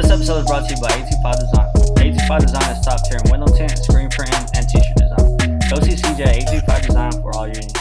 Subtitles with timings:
[0.00, 1.68] This episode is brought to you by 825 Design.
[2.00, 5.36] 825 Design is top tier in window tint, screen printing, and t-shirt design.
[5.68, 7.74] Go see CJ at 825 Design for all your needs.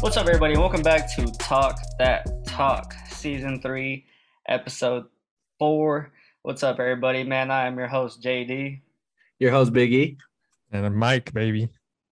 [0.00, 0.56] What's up, everybody?
[0.56, 4.06] Welcome back to Talk That Talk, Season 3,
[4.46, 5.06] Episode
[5.58, 6.12] 4.
[6.42, 7.24] What's up, everybody?
[7.24, 8.80] Man, I am your host, JD,
[9.40, 10.18] Your host, Big E.
[10.70, 11.68] And a mic, baby.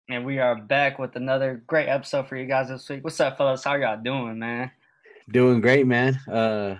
[0.08, 3.04] and we are back with another great episode for you guys this week.
[3.04, 3.62] What's up, fellas?
[3.62, 4.72] How y'all doing, man?
[5.30, 6.16] Doing great, man.
[6.28, 6.78] Uh,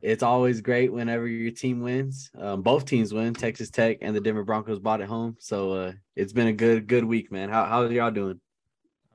[0.00, 2.30] it's always great whenever your team wins.
[2.38, 3.34] Um, both teams win.
[3.34, 6.86] Texas Tech and the Denver Broncos bought it home, so uh, it's been a good
[6.86, 7.48] good week, man.
[7.50, 8.40] How how y'all doing?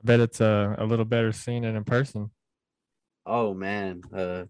[0.04, 2.30] bet it's uh, a little better seeing it in person.
[3.26, 4.44] Oh man, uh,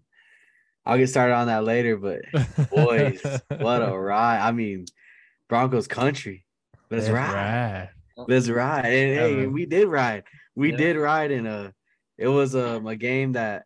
[0.85, 1.97] I'll get started on that later.
[1.97, 2.21] But
[2.71, 3.23] boys,
[3.59, 4.41] what a ride!
[4.47, 4.85] I mean,
[5.49, 6.45] Broncos country.
[6.91, 7.33] Let's That's ride.
[8.17, 8.27] right.
[8.27, 8.85] Let's ride.
[8.87, 9.53] And Yeah, hey, man.
[9.53, 10.25] we did ride.
[10.55, 10.77] We Yeah.
[10.77, 11.73] did ride in a.
[12.19, 13.65] It was um, a game that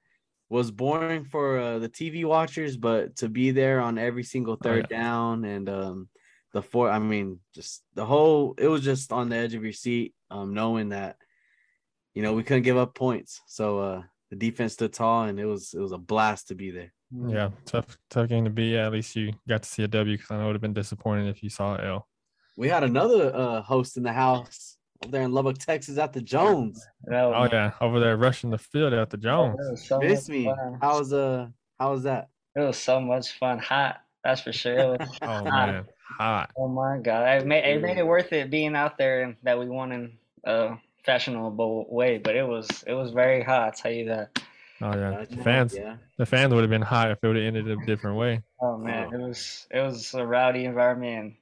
[0.53, 4.63] was boring for uh, the TV watchers, but to be there on every single Oh,
[4.63, 6.09] third down and um,
[6.53, 6.91] the four.
[6.91, 8.55] I mean, just the whole.
[8.59, 11.17] It was just on the edge of your seat, um, knowing that,
[12.13, 13.41] you know, we couldn't give up points.
[13.47, 16.71] So uh, the defense stood tall, and it was it was a blast to be
[16.71, 16.93] there.
[17.11, 18.77] Yeah, tough, tough game to be.
[18.77, 20.75] At least you got to see a W because I know it would have been
[20.75, 22.09] disappointing if you saw a L.
[22.59, 24.72] We had another uh, host in the house
[25.05, 26.87] over there in Lubbock, Texas, at the Jones.
[27.11, 29.59] Oh yeah, over there rushing the field at the Jones.
[29.87, 30.45] So Miss me.
[30.45, 30.79] fun.
[30.81, 32.29] How's uh how was that?
[32.55, 33.59] It was so much fun.
[33.59, 34.79] Hot, that's for sure.
[34.95, 35.45] It was Oh hot.
[35.45, 35.85] man,
[36.19, 36.51] hot.
[36.57, 39.59] Oh my god, it made it made it worth it being out there and that
[39.59, 40.13] we won in
[40.45, 42.19] a fashionable way.
[42.19, 43.69] But it was it was very hot.
[43.69, 44.39] I tell you that.
[44.81, 45.97] Oh yeah, the fans, Yeah.
[46.19, 48.43] the fans would have been hot if it would have ended a different way.
[48.61, 49.17] Oh man, Oh.
[49.17, 51.35] it was it was a rowdy environment.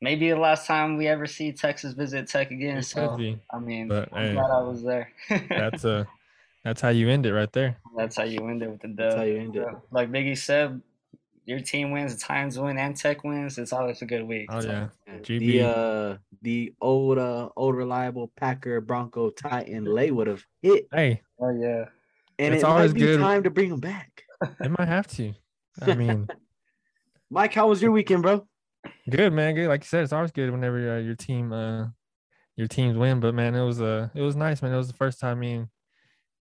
[0.00, 2.78] And maybe the last time we ever see Texas visit Tech again.
[2.78, 3.40] It so could be.
[3.52, 5.12] I mean, But, I'm hey, glad I was there.
[5.48, 6.06] That's a
[6.64, 7.76] that's how you end it right there.
[7.96, 8.96] That's how you end it with the dub.
[8.96, 9.68] That's how you end it.
[9.90, 10.82] Like Biggie said,
[11.44, 13.58] your team wins, the Titans win, and Tech wins.
[13.58, 14.50] It's always a good week.
[14.50, 15.60] Oh So, yeah, The GB.
[15.62, 21.50] uh the old uh old reliable Packer Bronco Titan lay would have hit, Hey, Oh
[21.50, 21.84] yeah.
[22.38, 23.20] and It's it always might be good.
[23.20, 24.24] time to bring him back.
[24.40, 25.34] it might have to.
[25.80, 26.28] I mean,
[27.30, 28.46] Mike, how was your weekend, bro?
[29.10, 29.68] Good man, good.
[29.68, 31.86] Like you said, it's always good whenever uh, your team uh
[32.56, 33.20] your teams win.
[33.20, 34.72] But man, it was uh it was nice, man.
[34.72, 35.68] It was the first time me and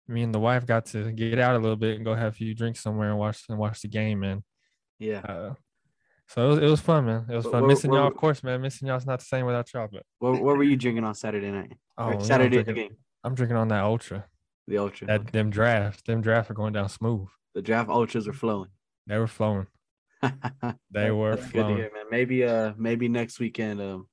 [0.08, 2.36] me and the wife got to get out a little bit and go have a
[2.36, 4.42] few drinks somewhere and watch and watch the game, man.
[4.98, 5.20] Yeah.
[5.20, 5.54] Uh,
[6.28, 7.26] so it was, it was fun, man.
[7.30, 7.62] It was But fun.
[7.62, 8.60] where- Missing y'all, of course, man.
[8.62, 9.88] Missing y'all's not the same without y'all.
[9.90, 11.72] But What, what were you drinking on Saturday night?
[11.98, 12.96] oh, Or you know, I'm Saturday drinking, game.
[13.22, 14.26] I'm drinking on that ultra.
[14.66, 15.06] The ultra.
[15.06, 15.30] That okay.
[15.32, 17.26] them drafts, them drafts are going down smooth.
[17.54, 18.70] The draft ultras are flowing.
[19.06, 19.66] They were flowing.
[20.90, 21.76] They were That's good to flowing.
[21.76, 22.04] hear, man.
[22.10, 24.08] Maybe uh maybe next weekend um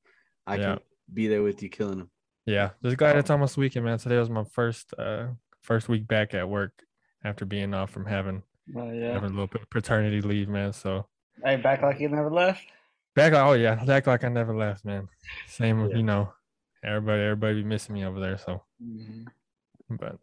[0.48, 0.64] I Yeah.
[0.76, 0.80] can
[1.14, 2.12] be there with you killing them.
[2.46, 3.98] Yeah, just glad it's almost weekend, man.
[4.00, 5.28] Today was my first uh
[5.62, 6.72] first week back at work
[7.24, 8.44] after being off from having
[8.76, 9.14] Oh yeah.
[9.14, 10.74] having a little bit of paternity leave, man.
[10.74, 11.08] So
[11.44, 12.64] Hey, back like you never left.
[13.16, 15.08] back, like, oh yeah, back like I never left, man.
[15.48, 15.98] Same, with Yeah.
[15.98, 16.34] you know,
[16.84, 18.38] everybody, everybody be missing me over there.
[18.38, 19.26] So, Mhm.
[19.90, 20.18] but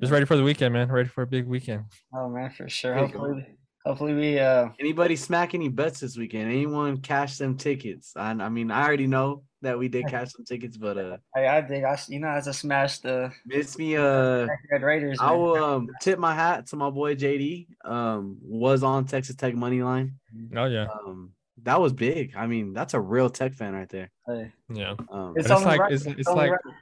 [0.00, 0.90] just ready for the weekend, man.
[0.90, 1.84] Ready for a big weekend.
[2.12, 2.94] Oh man, for sure.
[2.94, 3.06] There.
[3.06, 6.50] Hopefully, hopefully we uh Anybody smack any bets this weekend?
[6.50, 8.12] Anyone cash them tickets?
[8.16, 11.46] I, I mean, I already know that we did cash some tickets, but uh, I
[11.58, 13.96] I think I s- you know as I smashed the miss me.
[13.96, 15.18] Uh, Red Raiders.
[15.20, 15.38] I man.
[15.38, 17.66] will um tip my hat to my boy JD.
[17.84, 20.14] Um, was on Texas Tech money line.
[20.56, 22.34] Oh yeah, Um, that was big.
[22.36, 24.10] I mean, that's a real Tech fan right there.
[24.26, 24.94] Hey, yeah.
[25.10, 26.74] Um, It's it's like- right- it's- it's it's like- right-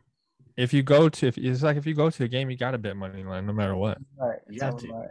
[0.56, 2.78] If you go to, if it's like if you go to a game, you gotta
[2.78, 3.98] bet money line no matter what.
[4.18, 4.38] right.
[4.48, 4.88] You It's have to.
[4.92, 5.08] right.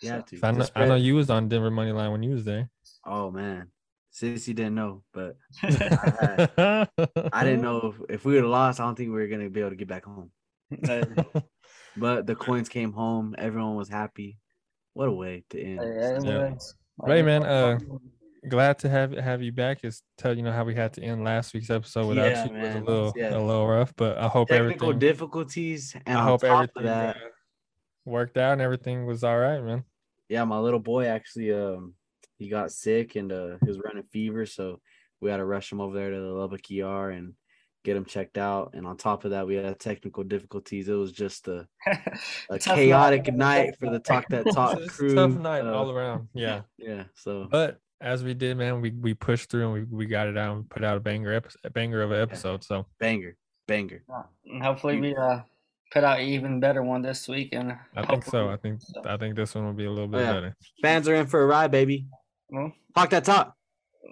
[0.00, 0.36] You have to.
[0.38, 2.70] 'Cause I know, I know you was on Denver money line when you was there.
[3.06, 3.68] Oh man,
[4.10, 6.88] since you didn't know, but I
[7.32, 8.80] I didn't know if, if we would have lost.
[8.80, 10.30] I don't think we were gonna be able to get back home.
[11.96, 13.36] But the coins came home.
[13.38, 14.36] Everyone was happy.
[14.94, 15.78] What a way to end.
[15.80, 16.50] hey, Yeah.
[16.50, 17.78] was- Right, man, uh,
[18.48, 19.84] Glad to have have you back.
[19.84, 22.52] Is tell you know how we had to end last week's episode without Yeah, you
[22.52, 23.36] was a little Yeah.
[23.36, 24.98] a little rough, but I hope Technical everything.
[24.98, 27.16] difficulties, and I hope top everything that,
[28.04, 29.84] worked out and everything was all right, man.
[30.28, 31.94] yeah, my little boy actually um
[32.38, 34.80] he got sick and uh he was running fever, so
[35.20, 37.34] we had to rush him over there to the Lubbock ER and
[37.84, 38.70] get him checked out.
[38.74, 40.88] And on top of that, we had technical difficulties.
[40.88, 41.66] It was just a,
[42.50, 43.36] a chaotic night.
[43.66, 45.14] night for the Talk That Talk It's a crew.
[45.14, 46.28] tough night uh, all around.
[46.34, 50.06] Yeah, Yeah, so but as we did, man, we we pushed through and we, we
[50.06, 52.64] got it out and put out a banger episode, a banger of an episode.
[52.64, 53.36] So banger,
[53.68, 54.02] banger.
[54.46, 55.40] And hopefully we uh
[55.92, 57.50] put out an even better one this week.
[57.52, 58.48] And I think so.
[58.48, 60.32] I hopefully- think I think this one will be a little bit yeah.
[60.32, 60.56] better.
[60.82, 62.06] Fans are in for a ride, baby.
[62.50, 63.56] Well, Talk that talk.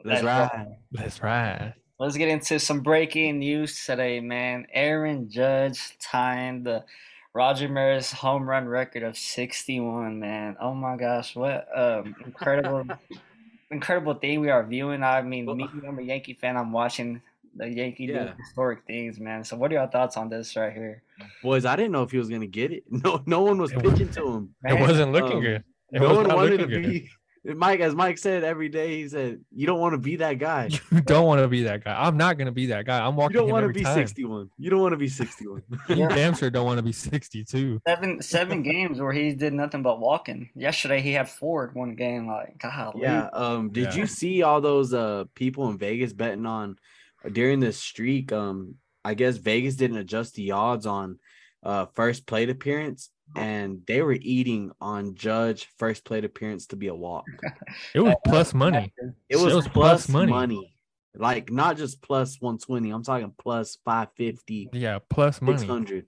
[0.05, 0.77] Let's that's ride.
[0.93, 1.75] Let's ride.
[1.99, 4.67] Let's get into some breaking news today, man.
[4.73, 6.85] Aaron Judge tying the
[7.33, 10.57] Roger Maris home run record of 61, man.
[10.61, 12.85] Oh my gosh, what um incredible
[13.71, 15.03] incredible thing we are viewing.
[15.03, 16.57] I mean, me, I'm a Yankee fan.
[16.57, 17.23] I'm watching
[17.57, 18.33] the Yankee do Yeah.
[18.39, 19.45] historic things, man.
[19.45, 21.03] So, what are your thoughts on this right here?
[21.43, 22.85] Boys, I didn't know if he was gonna get it.
[22.91, 24.55] No, no one was It was- pitching to him.
[24.65, 25.65] It wasn't looking um, good.
[25.93, 26.91] It no one wanted to looking good.
[26.91, 27.09] be.
[27.45, 30.71] Mike, as Mike said every day, he said, "You don't want to be that guy.
[30.93, 31.93] You don't want to be that guy.
[32.01, 33.05] I'm not gonna be that guy.
[33.05, 33.35] I'm walking.
[33.35, 33.97] You don't want to be time.
[33.97, 34.49] 61.
[34.59, 36.09] You don't want to be 61." You Yeah.
[36.09, 37.81] damn sure don't want to be 62.
[37.85, 40.51] Seven seven games where he did nothing but walking.
[40.55, 42.29] Yesterday he had four in one game.
[42.29, 43.29] Like, God, yeah.
[43.33, 43.71] Um.
[43.71, 43.95] Did Yeah.
[43.97, 46.79] you see all those uh people in Vegas betting on
[47.31, 48.33] during this streak?
[48.33, 48.77] Um.
[49.05, 51.19] I guess Vegas didn't adjust the odds on
[51.65, 56.87] uh first plate appearance, and they were eating on Judge first plate appearance to be
[56.87, 57.25] a walk.
[57.97, 58.93] It was plus money.
[58.97, 60.31] It It was, was plus plus money.
[60.31, 60.77] money.
[61.17, 62.91] Like not just plus 120.
[62.91, 65.59] I'm talking plus 550, Yeah, plus money.
[65.59, 66.07] 600.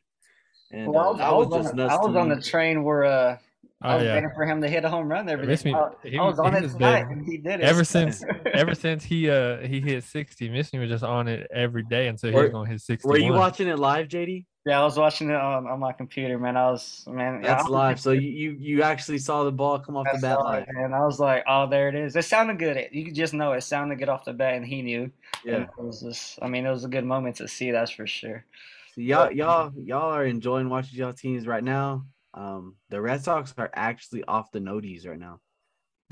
[0.71, 2.41] And Well, I uh, was, I was was, just on, nuts I was on the
[2.41, 3.39] train where uh,
[3.85, 4.15] I Oh was yeah.
[4.15, 5.73] waiting for him to hit a home run every Miss day.
[5.73, 7.65] me- I, he- I was on he it tonight, and he did it.
[7.65, 11.83] Ever since ever since he uh he hit 60, Missy was just on it every
[11.85, 13.13] day until he was Were- gonna hit 61.
[13.13, 14.47] Were you watching it live, JD?
[14.67, 16.57] yeah, I was watching it on, on my computer, man.
[16.57, 17.43] I was man.
[17.43, 18.01] That's I- live.
[18.01, 20.67] So you you, you actually saw the ball come off I the bat saw live.
[20.69, 22.79] and I was like, "Oh, there it is." It sounded good.
[22.79, 25.11] It, you could just know it sounded good off the bat, and he knew.
[25.45, 25.55] Yeah.
[25.57, 27.71] And it was just, I mean, it was a good moment to see.
[27.71, 28.47] That's for sure.
[28.95, 32.07] So y'all y'all y'all are enjoying watching y'all teams right now.
[32.35, 35.41] Um, the Red Sox are actually off the noties right now.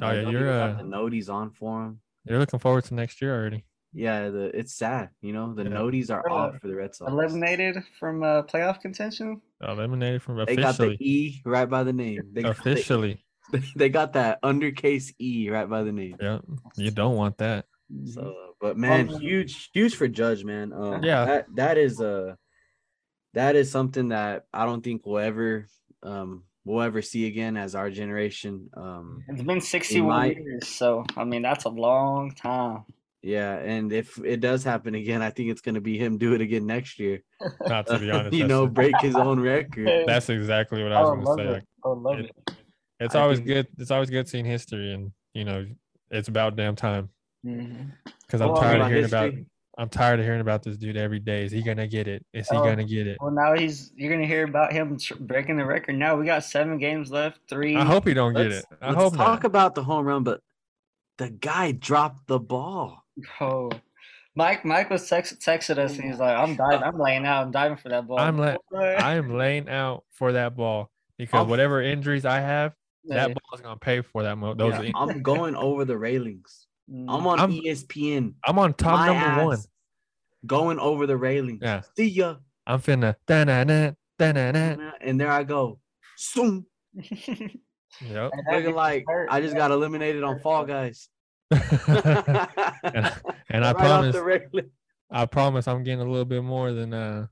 [0.00, 2.00] Oh They yeah, you're even uh the noties on for them.
[2.24, 3.64] you're looking forward to next year already.
[3.92, 5.10] Yeah, the it's sad.
[5.20, 5.70] You know, the Yeah.
[5.70, 7.10] noties are Uh, off for the Red Sox.
[7.10, 9.42] Eliminated from uh, playoff contention.
[9.60, 10.96] Eliminated from They got the.
[11.00, 12.22] E right by the name.
[12.32, 13.24] They got the- Officially.
[13.76, 16.16] they got that undercase E right by the name.
[16.20, 16.38] Yeah.
[16.76, 17.66] You don't want that.
[18.06, 20.72] So, but man, Um, huge, huge for Judge, man.
[20.72, 21.24] Um, Yeah.
[21.26, 22.36] that that is uh
[23.34, 25.66] that is something that I don't think we'll ever
[26.02, 28.70] um we'll ever see again as our generation.
[28.74, 32.84] Um, It's been 61 might- years, so I mean that's a long time.
[33.22, 36.40] yeah, and if it does happen again, I think it's gonna be him do it
[36.40, 37.22] again next year.
[37.66, 38.34] Not to be honest.
[38.36, 40.04] you know, break his own record.
[40.06, 41.48] That's exactly what I I was would gonna say.
[41.48, 41.52] it.
[41.52, 42.54] Like, I love it- it.
[43.00, 43.66] it's I always think- good.
[43.78, 45.66] It's always good seeing history, and you know,
[46.10, 47.08] it's about damn time.
[47.44, 49.32] Because I'm Well, tired of hearing about.
[49.76, 49.82] History.
[49.82, 51.44] I'm tired of hearing about this dude every day.
[51.44, 52.24] Is he gonna get it?
[52.32, 52.64] Is he Oh.
[52.64, 53.18] gonna get it?
[53.20, 55.96] Well, now he's you're gonna hear about him tr- breaking the record.
[55.96, 57.40] Now we got seven games left.
[57.48, 57.76] Three.
[57.76, 58.78] I hope he don't get Let's, it.
[58.80, 59.44] I let's hope talk not.
[59.44, 60.40] about the home run, but
[61.18, 63.04] the guy dropped the ball.
[63.40, 63.70] Oh,
[64.34, 64.64] Mike.
[64.64, 66.82] Mike was text, texted us, and he's like, "I'm diving.
[66.82, 67.44] I'm laying out.
[67.44, 71.40] I'm diving for that ball." I'm la- I am laying out for that ball because
[71.40, 72.72] I'm- whatever injuries I have,
[73.04, 73.26] Yeah.
[73.28, 74.36] that ball is gonna pay for that.
[74.38, 74.72] Mo- those.
[74.82, 76.66] Yeah, I'm going over the railings.
[76.90, 77.06] Mm.
[77.08, 78.34] I'm on I'm- ESPN.
[78.44, 79.58] I'm on top my number one.
[80.46, 81.58] Going over the railing.
[81.62, 81.82] Yeah.
[81.96, 82.36] See ya.
[82.66, 83.14] I'm finna.
[83.26, 84.92] Da-na-na, da-na-na.
[85.00, 85.78] And there I go.
[86.16, 86.66] Soon.
[88.00, 88.30] Yep.
[88.50, 89.28] Looking like hurt.
[89.30, 91.10] I just got eliminated on Fall Guys.
[91.50, 91.60] and,
[93.50, 94.70] and I right promise, the railing.
[95.10, 97.26] I promise, I'm getting a little bit more than uh,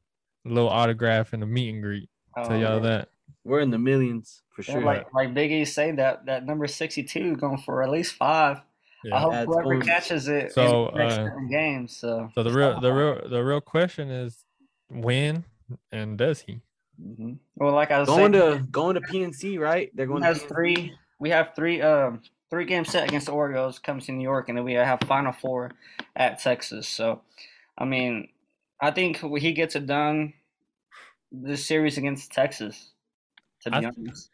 [0.44, 2.11] a little autograph and a meet and greet.
[2.37, 2.82] Tell Oh, y'all man.
[2.82, 3.08] that.
[3.43, 4.82] We're in the millions for Yeah, sure.
[4.85, 8.58] like like Big E say that that number 62 going for at least five.
[9.12, 11.97] I hope That's whoever going- catches it So, in the next uh, seven games.
[11.97, 14.44] So, So the real, the real, the real question is,
[14.88, 15.44] when
[15.93, 16.61] and does he?
[17.00, 17.38] Mhm.
[17.56, 19.91] well, like I was going saying, to going to PNC, right?
[19.94, 20.93] They're going we have to three.
[21.19, 22.20] We have three um
[22.51, 25.32] three game set against the Orioles comes to New York, and then we have Final
[25.32, 25.70] Four
[26.17, 26.86] at Texas.
[26.89, 27.22] So,
[27.79, 28.29] I mean,
[28.81, 30.34] I think he gets it done
[31.32, 32.91] this series against Texas.
[33.63, 34.31] To be I th- honest,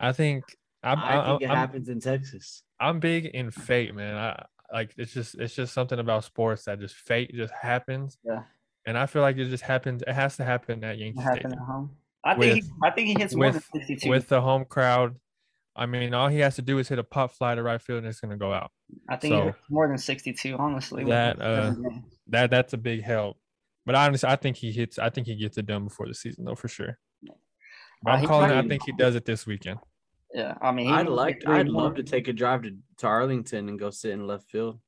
[0.00, 0.44] I think
[0.82, 2.62] I'm, I think it I'm, happens in Texas.
[2.80, 4.16] I'm big in fate, man.
[4.16, 8.18] I like it's just it's just something about sports that just fate just happens.
[8.24, 8.42] Yeah.
[8.86, 10.02] And I feel like it just happens.
[10.06, 11.90] It has to happen at Yankee Stadium at home.
[12.24, 14.08] I think he, With- I think he hits more than with 62.
[14.08, 15.16] with the home crowd.
[15.76, 17.98] I mean, all he has to do is hit a pop fly to right field,
[17.98, 18.70] and it's gonna go out.
[19.08, 20.56] I think he so- hits more than 62.
[20.58, 21.74] Honestly, That, uh.
[22.28, 23.36] That that's a big help.
[23.86, 24.98] But honestly, I think he hits.
[24.98, 26.98] I think he gets it done before the season, though, for sure.
[28.02, 28.50] But Uh, I'm calling.
[28.50, 28.56] it.
[28.64, 29.78] I think he does it this weekend.
[30.34, 30.54] Yeah.
[30.60, 31.82] I mean, I'd like get I'd more.
[31.82, 34.78] love to take a drive to, to Arlington and go sit in left field.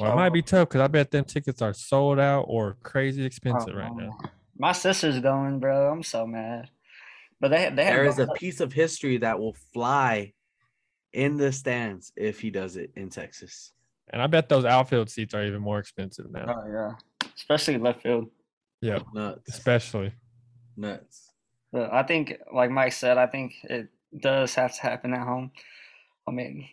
[0.00, 3.24] Well, it might be tough because I bet them tickets are sold out or crazy
[3.24, 4.08] expensive Oh, right now.
[4.08, 4.28] Uh-huh.
[4.58, 5.90] My sister's going, bro.
[5.90, 6.70] I'm so mad.
[7.40, 10.32] But they they have There is a piece of history that will fly
[11.12, 13.72] in the stands if he does it in Texas.
[14.10, 16.46] And I bet those outfield seats are even more expensive now.
[16.48, 18.28] Oh yeah, especially left field.
[18.80, 19.48] Yeah, Nuts.
[19.48, 20.12] especially.
[20.76, 21.30] Nuts.
[21.72, 23.88] But I think, like Mike said, I think it
[24.20, 25.50] does have to happen at home.
[26.28, 26.68] I mean,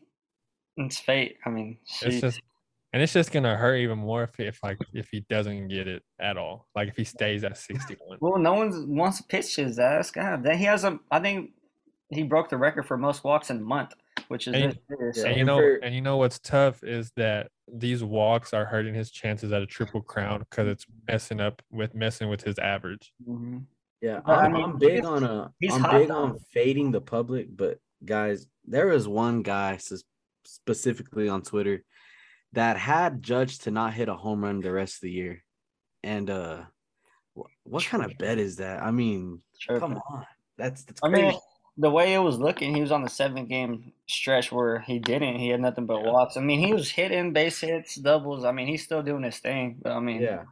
[0.77, 1.37] it's fate.
[1.45, 2.41] I mean, It's just,
[2.93, 6.03] and it's just gonna hurt even more if if like if he doesn't get it
[6.19, 6.67] at all.
[6.75, 8.17] Like if he stays at 61.
[8.21, 10.11] well, no one wants to pitch his ass.
[10.11, 10.99] God, then he has a.
[11.11, 11.51] I think
[12.09, 13.93] he broke the record for most walks in a month
[14.29, 15.25] which is And- this, Yeah.
[15.29, 19.11] And you know, and you know what's tough is that these walks are hurting his
[19.11, 23.11] chances at a triple crown because it's messing up with messing with his average.
[23.27, 23.65] Mhm.
[24.01, 26.91] Yeah, But, I I'm, mean, I'm big on a he's I'm hot big on fading
[26.91, 29.77] the public, but guys, there is one guy
[30.45, 31.83] specifically on Twitter
[32.53, 35.43] that had Judge to not hit a home run the rest of the year,
[36.03, 36.61] and uh,
[37.63, 38.81] what kind of bet is that?
[38.81, 39.79] I mean, Sure.
[39.79, 40.25] come on,
[40.57, 41.27] that's that's I crazy.
[41.27, 41.39] mean,
[41.77, 45.35] the way it was looking, he was on the seven game stretch where he didn't.
[45.39, 46.37] He had nothing but walks.
[46.37, 48.45] I mean, he was hitting base hits, doubles.
[48.45, 49.77] I mean, he's still doing his thing.
[49.81, 50.43] But I mean, yeah,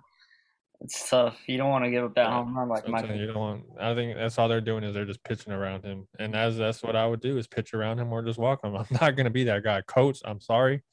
[0.81, 1.37] it's tough.
[1.47, 3.15] You don't want to give up that Yeah, home run like So I'm telling Michael.
[3.21, 5.83] you, you don't want, I think that's all they're doing is they're just pitching around
[5.83, 8.63] him, and as that's what I would do is pitch around him or just walk
[8.63, 8.75] him.
[8.77, 10.19] I'm not gonna be that guy, coach.
[10.25, 10.83] I'm sorry.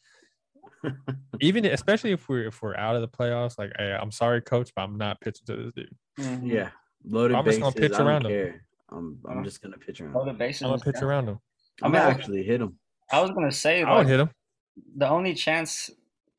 [1.40, 4.70] Even especially if we're if we're out of the playoffs, like hey, I'm sorry, coach,
[4.74, 5.96] but I'm not pitching to this dude.
[6.18, 6.40] Mhm.
[6.50, 6.70] yeah,
[7.04, 7.62] loaded I'm just bases.
[7.74, 8.60] gonna pitch I don't around him.
[8.90, 10.14] I'm I'm Uh, just gonna pitch around.
[10.14, 10.36] Loaded him.
[10.38, 10.62] bases.
[10.62, 11.04] I'm gonna pitch yeah.
[11.06, 11.38] around him.
[11.82, 12.78] I'm mean, I gonna actually hit him.
[13.12, 14.30] I was gonna say I would like hit him.
[14.96, 15.90] the only chance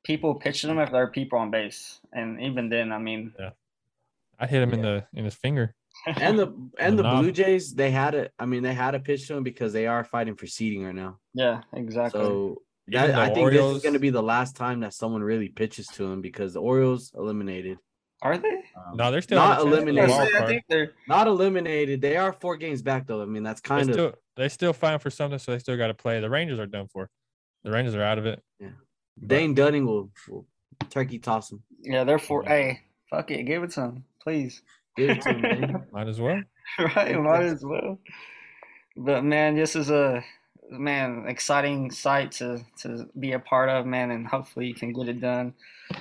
[0.05, 3.33] people pitch them if there are people on base, and even then, I mean,
[4.39, 5.75] I hit him in the in his finger.
[6.07, 7.23] And the and the knob.
[7.23, 8.31] Blue Jays, they had it.
[8.39, 10.95] I mean, they had to pitch to him because they are fighting for seeding right
[10.95, 11.19] now.
[11.33, 12.21] yeah, exactly.
[12.21, 15.23] So Even that, I think this is going to be the last time that someone
[15.23, 17.79] really pitches to him because the Orioles eliminated.
[18.21, 18.63] are they?
[18.75, 20.09] Um, No, they're still not have a chance for the eliminated.
[20.09, 20.93] wild I think they're.
[21.07, 22.01] Not eliminated.
[22.01, 23.21] They are four games back though.
[23.21, 25.77] I mean, that's They kind of still they still fighting for something, so they still
[25.77, 26.19] got to play.
[26.19, 27.09] The Rangers are done for.
[27.63, 28.43] The Rangers are out of it.
[29.17, 29.21] Yeah.
[29.27, 30.45] But- Dane Dunning will, will
[30.89, 31.63] turkey toss him.
[31.81, 32.43] Yeah, they're for.
[32.43, 34.61] Hey, fuck it, give it to them, please.
[34.97, 35.85] Give it to him, man.
[35.91, 36.41] might as well.
[36.95, 37.99] right, might as well.
[38.97, 40.23] But man, this is a
[40.71, 45.07] man exciting sight to to be a part of, man, and hopefully you can get
[45.09, 45.53] it done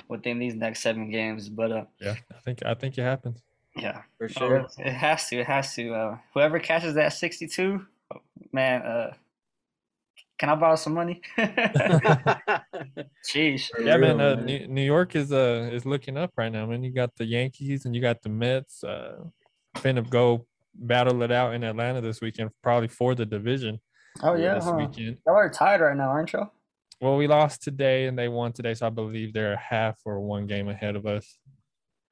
[0.07, 1.49] within these next seven games.
[1.49, 3.43] But uh, Yeah, I think I think it happens.
[3.75, 4.67] yeah, For Oh, sure.
[4.79, 5.93] it has to, it has to.
[5.93, 7.85] Uh, whoever catches that sixty-two,
[8.53, 9.13] man, uh,
[10.37, 11.21] can I borrow some money?
[13.25, 13.69] Sheesh.
[13.79, 14.19] Yeah, man.
[14.19, 16.83] Uh, New, New York is uh is looking up right now, man.
[16.83, 18.83] You got the Yankees and you got the Mets.
[18.83, 19.23] Uh,
[19.77, 23.79] finna go battle it out in Atlanta this weekend, probably for the division
[24.23, 24.75] Oh yeah, this huh?
[24.77, 25.17] weekend.
[25.25, 26.49] y'all are tied right now, aren't you?
[27.01, 30.21] Well, we lost today and they won today, so I believe they're a half or
[30.21, 31.37] one game ahead of us.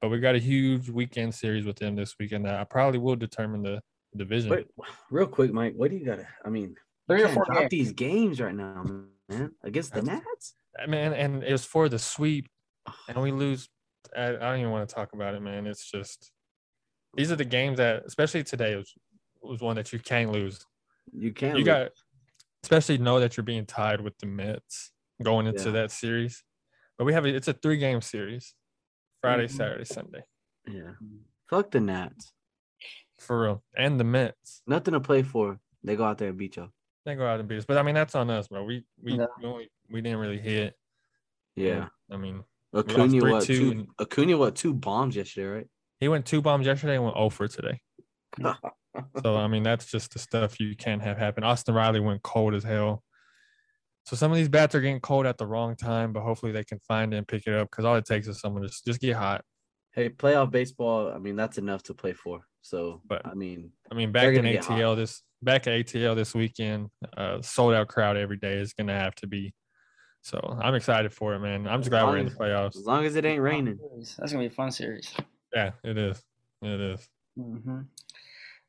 [0.00, 3.16] But we got a huge weekend series with them this weekend that I probably will
[3.16, 3.80] determine the
[4.14, 4.50] division.
[4.50, 4.66] Wait,
[5.10, 5.72] real quick, Mike.
[5.76, 6.16] What do you got?
[6.16, 6.76] to I mean,
[7.08, 7.70] Three you or can't four drop games.
[7.70, 8.84] these games right now,
[9.28, 9.50] man.
[9.62, 10.54] Against the Nats.
[10.88, 12.48] Man, and it was for the sweep,
[13.08, 13.68] and we lose.
[14.16, 15.66] I, I don't even want to talk about it, man.
[15.66, 16.30] It's just
[17.16, 18.92] these are the games that, especially today, was
[19.42, 20.64] was one that you can't lose.
[21.12, 21.58] You can't.
[21.58, 21.66] You lose.
[21.66, 21.90] got,
[22.62, 24.90] especially know that you're being tied with the Mets
[25.22, 25.72] going into Yeah.
[25.72, 26.42] that series.
[26.96, 28.54] But we have a, it's a three game series,
[29.20, 29.50] Friday, Mhm.
[29.50, 30.22] Saturday, Sunday,
[30.66, 30.92] Yeah.
[31.50, 32.32] Fuck the Nats.
[33.18, 34.62] for real, and the Mets.
[34.66, 35.60] Nothing to play for.
[35.82, 36.70] They go out there and beat y'all.
[37.04, 38.64] They go out and beat us, but I mean that's on us, bro.
[38.64, 39.26] We we Yeah.
[39.40, 40.74] we, only, we didn't really hit.
[41.56, 41.88] Yeah.
[42.10, 42.44] I mean
[42.74, 43.70] Acuna three, what two, two?
[43.72, 45.66] and- Acuna what two bombs yesterday, right?
[46.00, 47.80] he went two bombs yesterday and went 0 for today.
[49.22, 51.42] So I mean, that's just the stuff you can't have happen.
[51.42, 53.02] Austin Riley went cold as hell.
[54.06, 56.62] So some of these bats are getting cold at the wrong time, but hopefully they
[56.62, 58.84] can find it and pick it up because all it takes is someone to just,
[58.84, 59.44] just get hot.
[59.92, 61.10] hey, playoff baseball.
[61.12, 62.42] I mean, that's enough to play for.
[62.62, 64.78] So, But- I mean, I mean, back in gonna get hot.
[64.78, 68.98] ATL this back at ATL this weekend, uh, sold out crowd every day is gonna
[68.98, 69.54] have to be.
[70.22, 71.68] So I'm excited for it, man.
[71.68, 72.76] I'm just glad we're in the playoffs.
[72.76, 73.78] as long as it ain't raining.
[74.18, 75.14] That's gonna be a fun series.
[75.54, 76.22] Yeah, it is.
[76.62, 77.08] It is.
[77.38, 77.80] Mm-hmm.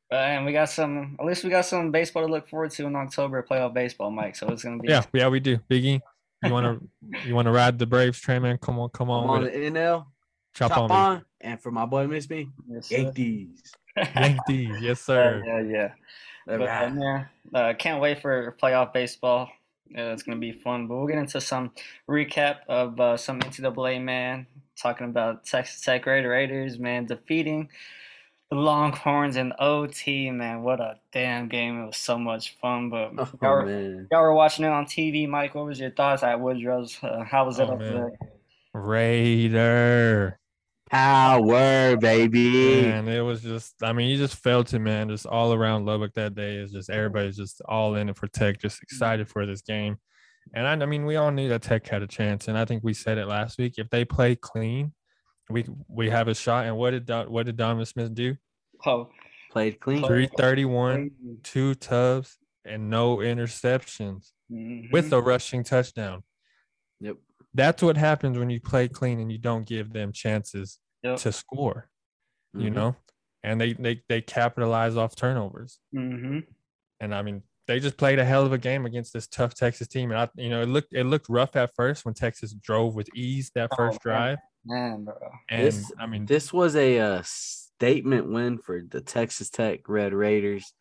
[0.10, 1.15] But and we got some.
[1.20, 3.41] At least we got some baseball to look forward to in October.
[3.50, 4.36] Playoff baseball, Mike.
[4.36, 4.89] So it's gonna be.
[4.89, 5.58] Yeah, yeah, we do.
[5.70, 6.01] Biggie,
[6.44, 6.79] you wanna
[7.25, 8.58] you wanna ride the Braves train, man?
[8.58, 9.60] Come on, come I'm on on with the.
[9.72, 10.05] NL.
[10.53, 11.25] Chop, Chop on, on.
[11.41, 12.98] And for my boy, Miss Me, Yes, sir.
[12.98, 13.62] Yankees.
[13.98, 15.44] Yankees, yes, Yeah, sir.
[15.46, 15.82] yeah, yeah.
[15.84, 15.89] All
[16.46, 16.84] But, right.
[16.86, 19.50] um, yeah, uh, can't wait for playoff baseball.
[19.90, 20.88] Yeah, it's gonna be fun.
[20.88, 21.72] But we'll get into some
[22.10, 27.70] recap of uh, some NCAA man talking about Texas Tech Raider Raiders man defeating
[28.50, 30.30] the Longhorns in OT.
[30.32, 31.82] Man, what a damn game!
[31.84, 32.90] It was so much fun.
[32.90, 34.08] But y'all, Oh, were, man.
[34.12, 35.28] y'all were watching it on TV.
[35.28, 36.98] Mike, what was your thoughts at Woodrow's?
[37.04, 37.94] Uh, how was it Oh, up man.
[37.94, 38.12] there?
[38.74, 40.40] Raider.
[40.89, 42.86] Power, baby.
[42.86, 45.10] And it was just, I mean, you just felt it, man.
[45.10, 48.60] Just all around Lubbock that day is just everybody's just all in it for Tech,
[48.60, 49.98] just excited for this game.
[50.54, 52.84] And I, I mean, we all knew that Tech had a chance, and I think
[52.84, 53.75] we said it last week.
[53.77, 54.94] If they play clean,
[55.50, 56.65] we we have a shot.
[56.65, 58.36] And what did Don, what did Donovan Smith do?
[58.86, 59.10] Oh,
[59.56, 60.06] Played clean.
[60.06, 61.12] Three thirty one,
[61.42, 64.92] two tubs, and no interceptions mhm.
[64.92, 66.24] with a rushing touchdown.
[67.00, 67.15] Yep.
[67.56, 71.18] That's what happens when you play clean and you don't give them chances Yep.
[71.20, 71.90] to score.
[72.54, 72.74] You Mhm.
[72.74, 72.96] know,
[73.44, 75.80] and they they they capitalize off turnovers.
[75.94, 76.46] Mhm.
[77.00, 79.88] And I mean, they just played a hell of a game against this tough Texas
[79.88, 82.94] team, and I, you know, it looked it looked rough at first when Texas drove
[82.96, 84.14] with ease that Oh, first man.
[84.14, 85.16] drive, Man, bro.
[85.50, 90.14] and This- I mean, This was a uh, statement win for the Texas Tech Red
[90.14, 90.74] Raiders.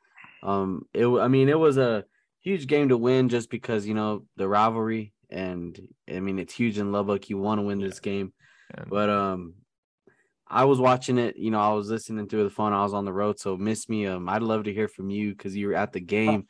[0.42, 2.04] Um, it wa- I mean it was a
[2.40, 6.78] huge game to win just because you know the rivalry and I mean it's huge
[6.78, 7.28] in Lubbock.
[7.28, 8.32] You want to win this game,
[8.74, 9.54] and- but um,
[10.46, 11.36] I was watching it.
[11.36, 12.72] You know, I was listening through the phone.
[12.72, 14.06] I was on the road, so miss me.
[14.06, 16.46] Um, I'd love to hear from you because you were at the game.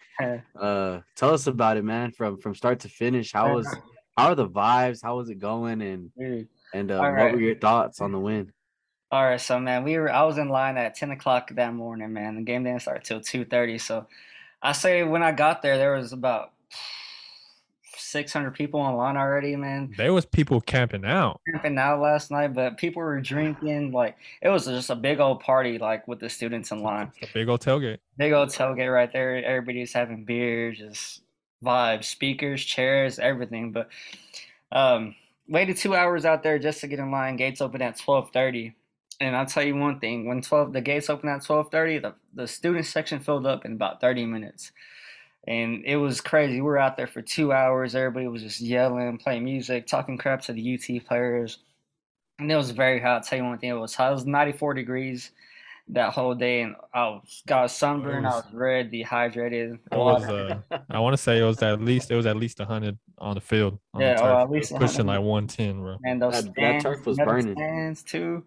[0.59, 2.13] Uh, tell us about it, man.
[2.13, 3.67] From from start to finish, how was
[4.17, 5.01] how are the vibes?
[5.03, 5.81] How was it going?
[5.81, 6.49] And Dude.
[6.75, 8.53] and uh, All what were your thoughts on the win?
[9.11, 12.13] All right, so man, we were I was in line at ten o'clock that morning,
[12.13, 12.35] man.
[12.37, 13.79] The game didn't start till two thirty.
[13.79, 14.07] So
[14.61, 16.51] I say when I got there, there was about
[18.15, 19.93] six hundred people in line already, man.
[19.97, 21.41] there was people camping out.
[21.51, 23.91] Camping out last night, but people were drinking.
[23.91, 27.11] Like it was just a big old party, like with the students in line.
[27.21, 27.99] It's a big old tailgate.
[28.17, 29.45] Big old tailgate right there.
[29.45, 31.23] Everybody's having beers, just
[31.65, 33.73] vibes, speakers, chairs, everything.
[33.73, 33.89] But
[34.71, 35.17] um,
[35.49, 37.35] waited two hours out there just to get in line.
[37.35, 38.77] Gates open at twelve thirty.
[39.21, 42.15] And I'll tell you one thing: when twelve the gates open at twelve thirty, the
[42.33, 44.71] the student section filled up in about thirty minutes,
[45.47, 46.55] and it was crazy.
[46.57, 47.95] We were out there for two hours.
[47.95, 51.59] Everybody was just yelling, playing music, talking crap to the UT players,
[52.39, 53.17] and it was very hot.
[53.17, 54.11] I'll tell you one thing: it was hot.
[54.13, 55.31] It was ninety four degrees
[55.89, 58.27] that whole day, and I was got sunburned.
[58.27, 59.79] I was- was red, dehydrated.
[59.93, 60.59] It was, uh,
[60.89, 63.41] I want to say it was at least it was at least hundred on the
[63.43, 63.79] field.
[63.93, 64.39] On Yeah, the oh, turf.
[64.45, 65.21] at least was pushing 100.
[65.21, 65.99] like one ten, bro.
[66.01, 67.55] Man, those That- that turf was burning.
[67.55, 68.45] stands too.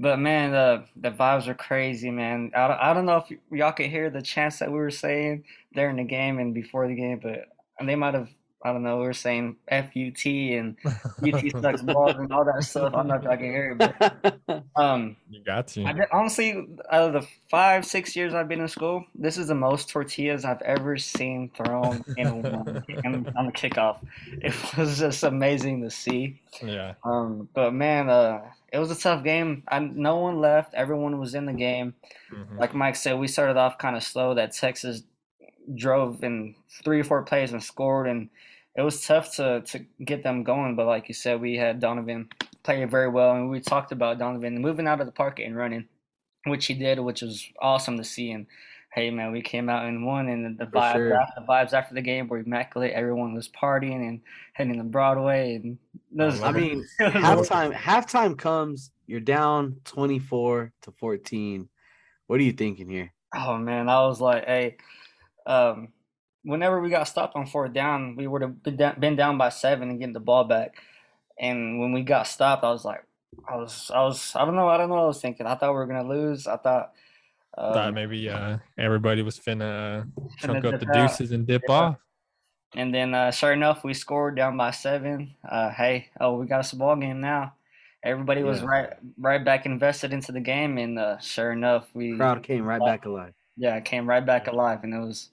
[0.00, 2.52] But man, the the vibes are crazy, man.
[2.56, 5.44] I, don't- I don't know if y'all could hear the chants that we were saying
[5.74, 7.46] during the game and before the game, but
[7.86, 8.30] they might have.
[8.62, 8.98] I don't know.
[8.98, 12.92] We were saying FUT and UT sucks balls and all that stuff.
[12.94, 13.78] I don't know if y'all can hear it,
[14.46, 15.84] but um, you got to.
[15.84, 19.48] I did, honestly, out of the five, six years I've been in school, this is
[19.48, 23.98] the most tortillas I've ever seen thrown in one in, on the kickoff.
[24.42, 26.40] It was just amazing to see.
[26.62, 29.62] Yeah, Um, but man, uh, it was a tough game.
[29.68, 30.74] I, no one left.
[30.74, 31.94] Everyone was in the game.
[32.30, 32.58] mhm.
[32.58, 34.34] Like Mike said, we started off kind of slow.
[34.34, 35.02] That Texas
[35.74, 38.28] drove in three or four plays and scored, and
[38.76, 40.76] it was tough to to get them going.
[40.76, 42.28] But like you said, we had Donovan
[42.62, 45.86] play very well, and we talked about Donovan moving out of the park and running,
[46.46, 48.30] which he did, which was awesome to see.
[48.30, 48.46] And
[48.92, 51.14] hey, man, we came out and won, and the For vibes, sure.
[51.14, 52.92] after, the vibes after the game were immaculate.
[52.92, 54.20] Everyone was partying and
[54.52, 55.78] heading to Broadway, and
[56.12, 61.68] those, I mean, halftime halftime comes, you're down 24 to 14.
[62.26, 63.12] What are you thinking here?
[63.34, 64.76] Oh man, I was like, hey,
[65.46, 65.88] um,
[66.44, 69.48] whenever we got stopped on fourth down, we would have been down, been down by
[69.50, 70.74] seven and getting the ball back.
[71.38, 73.04] And when we got stopped, I was like,
[73.48, 75.46] I was, I was, I don't know, I don't know what I was thinking.
[75.46, 76.46] I thought we were gonna lose.
[76.46, 76.92] I thought,
[77.56, 81.08] um, Thought maybe uh, everybody was finna uh, chunk up dip the out.
[81.08, 81.74] deuces and dip Yeah.
[81.74, 81.96] off.
[82.74, 85.34] and then uh, sure enough, we scored down by seven.
[85.48, 87.54] Uh, hey, oh, we got us a ball game now.
[88.02, 92.42] Everybody was right, right back invested into the game, and uh, sure enough, we Crowd
[92.42, 93.34] came right back alive.
[93.56, 95.28] yeah, it came right back alive, and it was,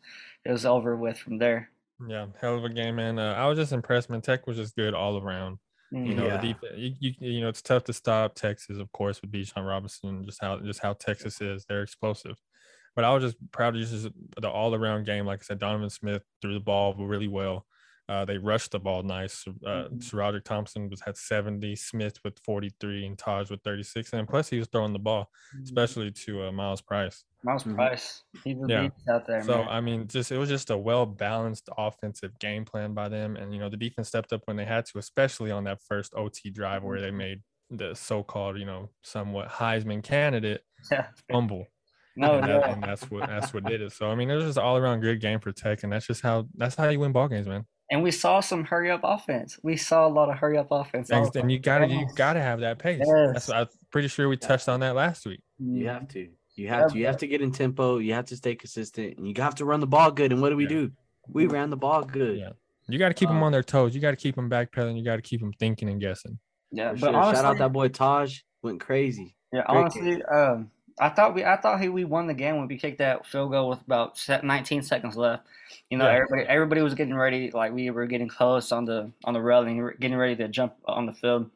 [0.47, 1.69] it was over with from there.
[2.07, 3.19] Yeah, hell of a game, man.
[3.19, 4.21] Uh, I was just impressed, man.
[4.21, 5.57] Tech was just good all around.
[5.91, 6.37] You know, Yeah.
[6.37, 6.73] the defense.
[6.77, 10.25] You, you, you know, it's tough to stop Texas, of course, with Bijan Robinson.
[10.25, 11.65] Just how just how Texas is.
[11.65, 12.35] They're explosive.
[12.95, 14.07] But I was just proud of just
[14.41, 15.25] the all around game.
[15.25, 17.65] Like I said, Donovan Smith threw the ball really well.
[18.09, 19.45] Uh, they rushed the ball nice.
[19.47, 19.99] Uh, Mhm.
[20.01, 24.13] SaRodorick Thompson was had 70, Smith with 43, and Taj with 36.
[24.13, 25.29] And plus, he was throwing the ball,
[25.63, 27.25] especially to uh, Myles Price.
[27.43, 27.75] Myles Mhm.
[27.75, 28.89] Price, he's a Yeah.
[29.13, 29.67] out there, So man.
[29.67, 33.53] I mean, just it was just a well balanced offensive game plan by them, and
[33.53, 36.49] you know the defense stepped up when they had to, especially on that first OT
[36.49, 41.09] drive where they made the so-called you know somewhat Heisman candidate yeah.
[41.29, 41.67] fumble,
[42.15, 42.61] No, and, no.
[42.61, 43.91] and that's what that's what did it.
[43.91, 46.21] So I mean, it was just all around good game for Tech, and that's just
[46.21, 47.65] how that's how you win ball games, man.
[47.89, 49.57] And we saw some hurry up offense.
[49.63, 51.09] We saw a lot of hurry up offense.
[51.11, 53.01] I And, was and like, you gotta you gotta have that pace.
[53.05, 53.29] Yes.
[53.33, 55.41] That's I'm pretty sure we touched on that last week.
[55.57, 56.27] You have to.
[56.55, 56.97] You have to.
[56.97, 57.99] You have to get in tempo.
[57.99, 59.17] You have to stay consistent.
[59.17, 60.31] And you have to run the ball good.
[60.33, 60.69] And what do we Yeah.
[60.69, 60.91] do?
[61.29, 62.39] We ran the ball good.
[62.39, 62.49] Yeah.
[62.89, 63.93] You got to keep them Um, on their toes.
[63.93, 64.97] You got to keep them backpedaling.
[64.97, 66.39] You got to keep them thinking and guessing.
[66.71, 67.15] Yeah, For but sure.
[67.15, 68.39] honestly, Shout out that boy Taj.
[68.63, 69.35] Went crazy.
[69.53, 72.67] yeah, great honestly, um, I thought we, I thought he, we won the game when
[72.67, 75.45] we kicked that field goal with about 19 seconds left.
[75.89, 76.15] You know, Yeah.
[76.15, 77.51] everybody, everybody was getting ready.
[77.51, 80.47] Like we were getting close on the on the railing, we were getting ready to
[80.47, 81.49] jump on the field,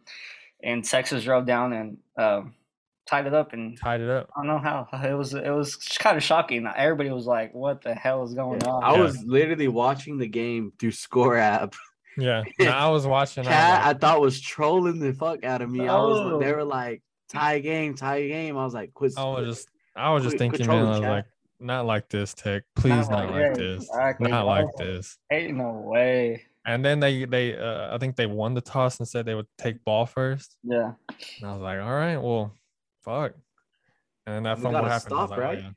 [0.63, 2.53] and Texas drove down and um,
[3.07, 3.53] tied it up.
[3.53, 4.29] And Tied it up.
[4.35, 5.33] I don't know how it was.
[5.33, 6.67] It was kind of shocking.
[6.75, 9.01] Everybody was like, "What the hell is going on?" I Yeah.
[9.01, 11.73] was literally watching the game through Score app.
[12.17, 12.43] Yeah.
[12.59, 13.45] And I was watching.
[13.45, 15.87] I was Cat, like, I thought was trolling the fuck out of me.
[15.87, 16.39] I was.
[16.41, 16.55] They Oh.
[16.57, 17.01] were like
[17.31, 18.57] tie game, tie game.
[18.57, 19.13] I was like, quit.
[19.17, 20.85] I was quit- just I was just Quit- quit thinking, man.
[20.85, 21.09] I was chat.
[21.09, 21.25] like,
[21.59, 22.63] not like this, Tech.
[22.75, 23.83] Please, not, like- like this.
[23.83, 24.31] exactly.
[24.31, 25.17] Not like would- this.
[25.31, 26.43] Ain't no way.
[26.65, 29.47] And then they they uh, I think they won the toss and said they would
[29.57, 30.57] take ball first.
[30.63, 30.91] Yeah.
[31.41, 32.53] And I was like, all right, well,
[33.03, 33.33] fuck.
[34.27, 35.09] And then that We fumble gotta happened.
[35.09, 35.59] Stop, like, oh, right?
[35.59, 35.69] yeah,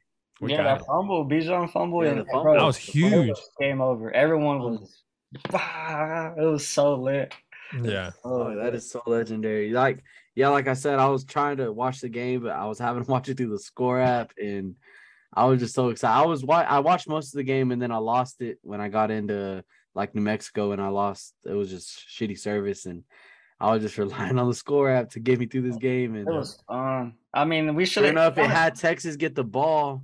[0.43, 0.87] we yeah, got that it.
[0.87, 2.43] fumble, Bijan fumble, Yeah, and the fumble.
[2.43, 3.29] bro, That was huge.
[3.31, 4.13] was Game over.
[4.13, 5.03] Everyone was.
[5.33, 7.33] It was so lit.
[7.83, 8.11] Yeah.
[8.25, 9.71] Oh, that is so legendary.
[9.71, 10.03] Like,
[10.35, 13.05] yeah, like I said, I was trying to watch the game, but I was having
[13.05, 14.75] to watch it through the score app, and
[15.33, 16.17] I was just so excited.
[16.23, 18.81] I was wa- I watched most of the game, and then I lost it when
[18.81, 21.35] I got into like New Mexico, and I lost.
[21.45, 23.05] It was just shitty service, and
[23.61, 26.15] I was just relying on the score app to get me through this game.
[26.15, 27.15] And It was fun.
[27.33, 30.03] I mean, we should sure enough, it had Texas get the ball,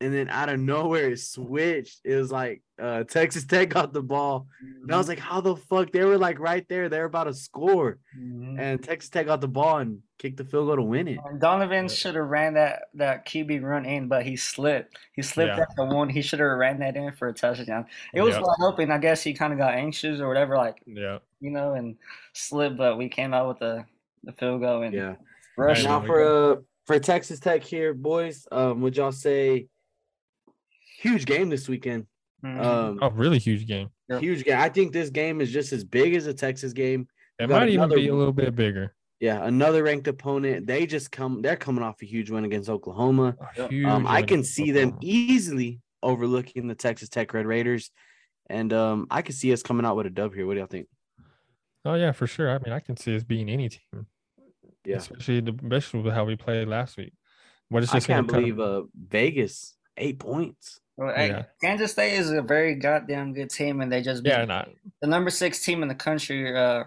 [0.00, 2.00] and then out of nowhere it switched.
[2.04, 4.48] It was like uh, Texas Tech got the ball,
[4.82, 6.88] and I was like, "How the fuck?" They were like right there.
[6.88, 8.58] They were about to score, Mhm.
[8.60, 11.18] and Texas Tech got the ball and kicked the field goal to win it.
[11.38, 11.88] Donovan Yeah.
[11.94, 14.98] should have ran that that QB run in, but he slipped.
[15.14, 15.62] He slipped Yeah.
[15.62, 16.08] at the one.
[16.08, 17.86] He should have ran that in for a touchdown.
[18.12, 18.42] It was Yeah.
[18.42, 18.90] wide open.
[18.90, 21.18] I guess he kind of got anxious or whatever, like Yeah.
[21.40, 21.96] you know, and
[22.32, 22.76] slipped.
[22.76, 23.84] But we came out with the
[24.24, 25.16] the field goal and Yeah.
[25.56, 25.82] rushed.
[25.82, 28.46] Hey, Now for uh for Texas Tech here, boys.
[28.50, 29.68] Um, would y'all say
[31.08, 32.06] huge game this weekend?
[32.44, 32.60] Mhm.
[32.60, 33.88] Um, Oh, really huge game.
[34.20, 34.58] Huge game.
[34.58, 37.08] I think this game is just as big as a Texas game.
[37.38, 38.94] It might even be a little bit bigger.
[39.20, 40.66] Yeah, another ranked opponent.
[40.66, 41.40] They just come.
[41.40, 43.36] They're coming off a huge win against Oklahoma.
[43.40, 43.70] A Yep.
[43.70, 47.90] huge Um, I can see them easily overlooking the Texas Tech Red Raiders,
[48.50, 50.46] and um, I can see us coming out with a dub here.
[50.46, 50.88] What do y'all think?
[51.86, 52.50] Oh yeah, for sure.
[52.50, 54.06] I mean, I can see us beating any team.
[54.84, 54.96] Yeah.
[54.96, 57.14] Especially the especially with how we played last week.
[57.70, 60.80] But it's I just can't believe uh Vegas eight points.
[60.96, 61.44] Well, Yeah.
[61.60, 64.68] Kansas State is a very goddamn good team, and they just beat Yeah, not
[65.00, 66.84] the number six team in the country, uh,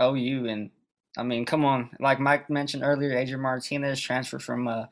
[0.00, 0.46] OU.
[0.48, 0.70] And
[1.16, 4.86] I mean, come on, like Mike mentioned earlier, Adrian Martinez transferred from uh,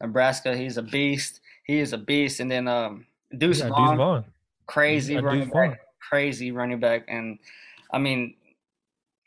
[0.00, 0.56] Nebraska.
[0.56, 1.40] He's a beast.
[1.64, 2.40] He is a beast.
[2.40, 4.24] And then um, Deuce yeah, Deuce Vaughn, Vaughn.
[4.66, 5.70] crazy Yeah, running Deuce Vaughn.
[5.70, 7.04] back, crazy running back.
[7.06, 7.38] And
[7.92, 8.34] I mean,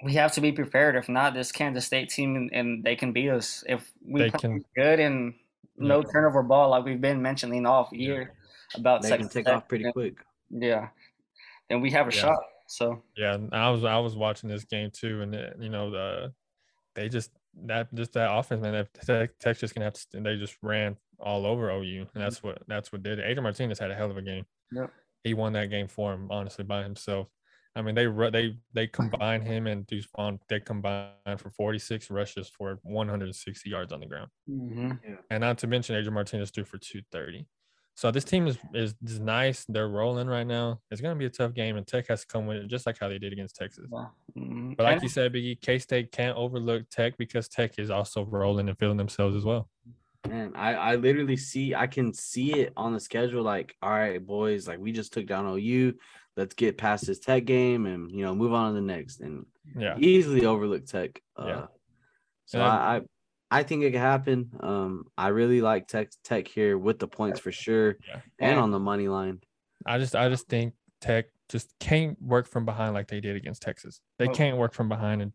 [0.04, 0.96] we have to be prepared.
[0.98, 4.30] If not, this Kansas State team and, and they can beat us if we They
[4.32, 5.34] play can- good and
[5.78, 8.34] no turnover ball like we've been mentioning all year
[8.76, 9.92] about They can Texas take off pretty Yeah.
[9.92, 10.16] quick.
[10.50, 10.90] Yeah,
[11.70, 12.22] then we have a Yeah.
[12.22, 12.44] shot.
[12.68, 16.34] So Yeah, I was I was watching this game too, and it, you know the
[16.96, 17.32] they just
[17.66, 18.74] that just that offense, man.
[18.74, 20.22] That Tech, Tech's just gonna have to.
[20.22, 23.24] They just ran all over OU, and that's what that's what did it.
[23.24, 24.46] Adrian Martinez had a hell of a game.
[24.72, 24.90] Yep.
[25.24, 27.28] He won that game for him, honestly, by himself.
[27.76, 30.40] I mean, they ru- they they combine him and Deuce Vaughn.
[30.50, 35.20] They combine for 46 rushes for 160 yards on the ground, mhm.
[35.30, 37.46] and not to mention Adrian Martinez threw for 230.
[37.96, 39.66] So this team is, is is nice.
[39.68, 40.80] They're rolling right now.
[40.90, 42.98] It's gonna be a tough game, and Tech has to come with it, just like
[43.00, 43.88] how they did against Texas.
[43.92, 44.06] Yeah.
[44.38, 44.78] Mhm.
[44.78, 48.70] But like you said, Biggie, K State can't overlook Tech because Tech is also rolling
[48.70, 49.70] and feeling themselves as well.
[50.28, 53.44] Man, I, I literally see I can see it on the schedule.
[53.44, 55.94] Like, all right, boys, like we just took down OU.
[56.38, 59.46] Let's get past this tech game and you know move on to the next and
[59.76, 59.98] Yeah.
[60.00, 61.22] easily overlook tech.
[61.38, 61.66] Uh, Yeah.
[62.46, 63.02] So I, I
[63.52, 64.52] I think it could happen.
[64.62, 68.22] Um, I really like tech tech here with the points for sure Yeah.
[68.40, 69.42] and on the money line.
[69.86, 73.62] I just I just think Tech just can't work from behind like they did against
[73.64, 74.00] Texas.
[74.20, 74.34] They Oh.
[74.34, 75.34] can't work from behind and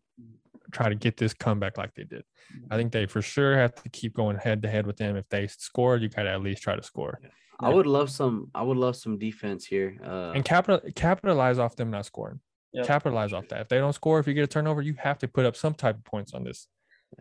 [0.71, 2.23] try to get this comeback like they did.
[2.71, 5.15] I think they for sure have to keep going head to head with them.
[5.17, 7.19] If they score, you gotta at least try to score.
[7.59, 8.49] I would love some.
[8.55, 9.97] I would love some defense here.
[10.03, 12.39] Uh, And capital capitalize off them not scoring.
[12.73, 12.85] Yep.
[12.87, 13.61] Capitalize off that.
[13.61, 15.73] If they don't score, if you get a turnover, you have to put up some
[15.73, 16.67] type of points on this.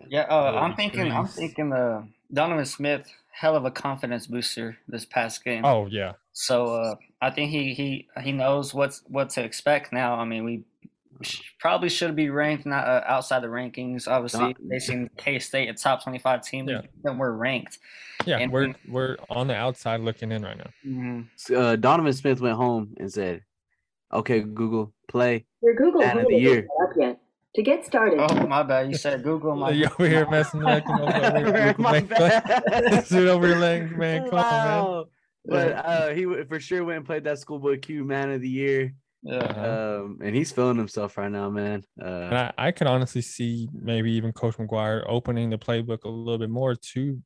[0.09, 1.11] Yeah, uh, I'm thinking.
[1.13, 1.73] I'm thinking.
[1.73, 5.65] Uh, Donovan Smith, hell of a confidence booster this past game.
[5.65, 6.13] Oh yeah.
[6.33, 10.15] So uh, I think he he he knows what's what to expect now.
[10.15, 10.65] I mean, we
[11.59, 14.07] probably should be ranked not uh, outside the rankings.
[14.09, 16.69] Obviously, Not- they seen K State a top 25 team.
[16.69, 16.83] Yeah.
[17.03, 17.79] Then we're ranked.
[18.27, 20.71] Yeah, And- we're we're on the outside looking in right now.
[20.87, 21.55] Mm-hmm.
[21.57, 23.43] uh, Donovan Smith went home and said,
[24.13, 26.67] "Okay, Google, play." Your Google Man of the isn't year.
[26.79, 27.21] set up yet.
[27.57, 28.91] To get started, Oh my bad.
[28.91, 29.57] You said Google.
[29.57, 30.85] My You over here messing up.
[30.85, 32.07] Come over here, My man.
[32.07, 33.07] bad.
[33.07, 34.29] Sit over your legs, man.
[34.29, 35.05] Come on, man.
[35.47, 38.95] But uh, he for sure went and played that schoolboy Q man of the year.
[39.23, 39.37] Yeah.
[39.39, 40.03] Uh-huh.
[40.05, 41.83] Um, and he's feeling himself right now, man.
[41.99, 46.09] And Uh, I, I can honestly see maybe even Coach McGuire opening the playbook a
[46.09, 47.21] little bit more to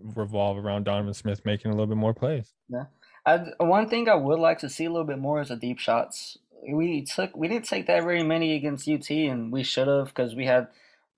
[0.00, 2.54] revolve around Donovan Smith making a little bit more plays.
[2.68, 2.84] Yeah.
[3.26, 5.80] I, one thing I would like to see a little bit more is the deep
[5.80, 6.38] shots.
[6.68, 10.34] We took we didn't take that very many against UT, and we should have because
[10.34, 10.68] we had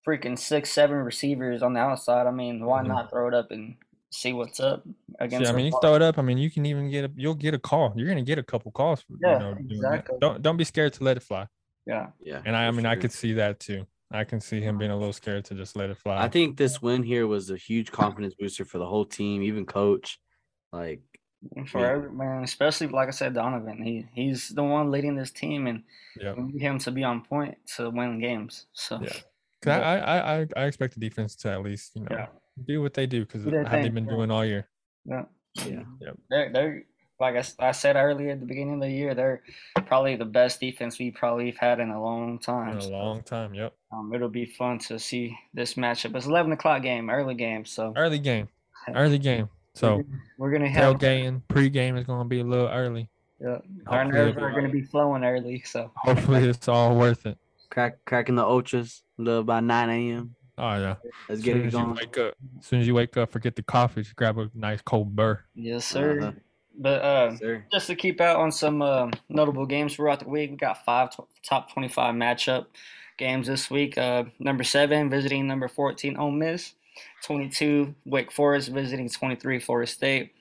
[0.06, 2.26] freaking six, seven receivers on the outside.
[2.26, 2.88] I mean, why Mhm.
[2.88, 3.76] not throw it up and
[4.10, 4.84] see what's up
[5.18, 5.44] against?
[5.44, 6.18] Yeah, I mean, you throw it up.
[6.18, 7.92] I mean, you can even get a you'll get a call.
[7.96, 9.02] You're gonna get a couple calls.
[9.02, 10.18] For, Yeah, you know, exactly.
[10.20, 11.46] Don't don't be scared to let it fly.
[11.86, 12.42] Yeah, yeah.
[12.44, 13.86] And I, I for mean, I could see that too.
[14.10, 16.24] I can see him being a little scared to just let it fly.
[16.24, 19.66] I think this win here was a huge confidence booster for the whole team, even
[19.66, 20.18] coach.
[20.72, 21.02] Like
[21.68, 21.92] For Yeah.
[21.92, 23.80] every man, especially like I said, Donovan.
[23.82, 25.84] He he's the one leading this team, and
[26.20, 26.32] Yeah.
[26.34, 28.66] we need him to be on point to win games.
[28.72, 29.08] So Yeah.
[29.62, 32.26] 'Cause I, I, I, I expect the defense to at least, you know, Yeah.
[32.64, 34.68] do what they do because how they've been doing all year.
[35.04, 35.24] yeah.
[35.64, 36.12] Yeah.
[36.30, 36.82] They're they're
[37.20, 39.42] like I said earlier at the beginning of the year, they're
[39.86, 42.76] probably the best defense we probably have had in a long In time.
[42.78, 43.54] a So, long time.
[43.54, 43.74] Yep.
[43.90, 46.14] um, it'll be fun to see this matchup.
[46.16, 48.48] It's eleven o'clock game, early game, so Early game.
[48.94, 49.48] Early game.
[49.78, 50.02] So
[50.38, 53.08] we're gonna have tailgating, pregame is gonna be a little early.
[53.40, 55.62] yeah, our nerves are gonna be flowing early.
[55.64, 57.38] So Hopefully it's all worth it.
[57.70, 60.34] Crack cracking the ultras a little by 9 a.m.
[60.56, 60.96] Oh yeah.
[61.28, 61.94] Let's As get soon it as you going.
[61.94, 62.34] wake up.
[62.58, 64.02] As soon as you wake up, forget the coffee.
[64.02, 65.44] Just grab a nice cold burr.
[65.54, 66.20] yes, sir.
[66.20, 66.32] Uh-huh.
[66.80, 67.64] But uh, Sir.
[67.72, 71.10] just to keep out on some um notable games throughout the week, we got five
[71.10, 72.66] tw- top 25 matchup
[73.16, 73.98] games this week.
[73.98, 76.74] Uh, number seven visiting number 14 Ole Miss,
[77.24, 80.32] 22 Wake Forest visiting 23 Florida State,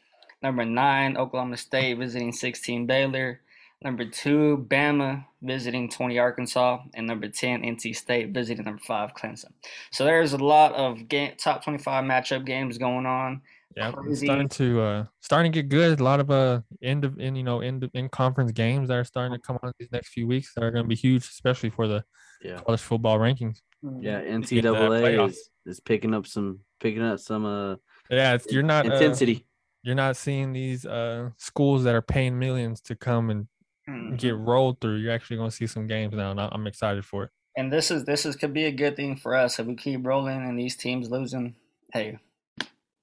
[0.41, 3.41] number nine Oklahoma State visiting 16 Baylor,
[3.83, 9.51] number two Bama visiting 20 Arkansas, and number 10 NC State visiting number five Clemson.
[9.91, 13.41] So there's a lot of game, top 25 matchup games going on.
[13.75, 15.99] Yeah, starting to uh starting to get good.
[15.99, 19.03] A lot of uh end of in you know in in conference games that are
[19.03, 21.69] starting to come on these next few weeks that are going to be huge, especially
[21.69, 22.03] for the
[22.41, 22.59] Yeah.
[22.61, 23.61] college football rankings.
[23.83, 27.75] Yeah, get NCAA is, is picking up some picking up some uh
[28.09, 29.45] Yeah, it's, you're not uh, intensity.
[29.83, 33.47] you're not seeing these uh schools that are paying millions to come and
[33.89, 34.17] Mhm.
[34.17, 34.97] get rolled through.
[34.97, 37.29] You're actually going to see some games now, and I- I'm excited for it.
[37.55, 40.05] And this is this is could be a good thing for us if we keep
[40.05, 41.55] rolling and these teams losing.
[41.93, 42.19] Hey,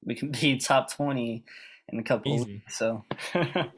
[0.05, 1.45] we can be top twenty
[1.89, 2.35] in a couple.
[2.35, 2.45] Easy.
[2.53, 3.73] Weeks, so, but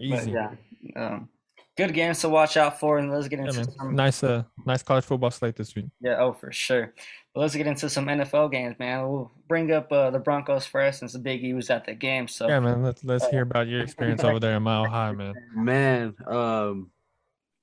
[0.00, 0.30] Easy.
[0.32, 0.50] yeah,
[0.96, 1.28] um,
[1.76, 2.96] good games to watch out for.
[2.98, 3.70] And let's get Yeah, into man.
[3.78, 3.94] some.
[3.94, 5.86] Nice, uh, nice college football slate this week.
[6.00, 6.94] Yeah, oh for sure.
[7.34, 9.08] But let's get into some NFL games, man.
[9.08, 12.26] We'll bring up uh, the Broncos first since the Big E was at the game.
[12.26, 12.82] So Yeah, man.
[12.82, 15.34] Let's let's hear about your experience over there in Mile High, man.
[15.54, 16.90] Man, um,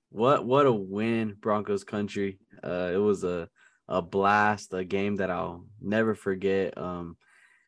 [0.10, 2.40] what what a win, Broncos country.
[2.64, 3.50] Uh, it was a
[3.90, 6.78] a blast, a game that I'll never forget.
[6.78, 7.18] Um,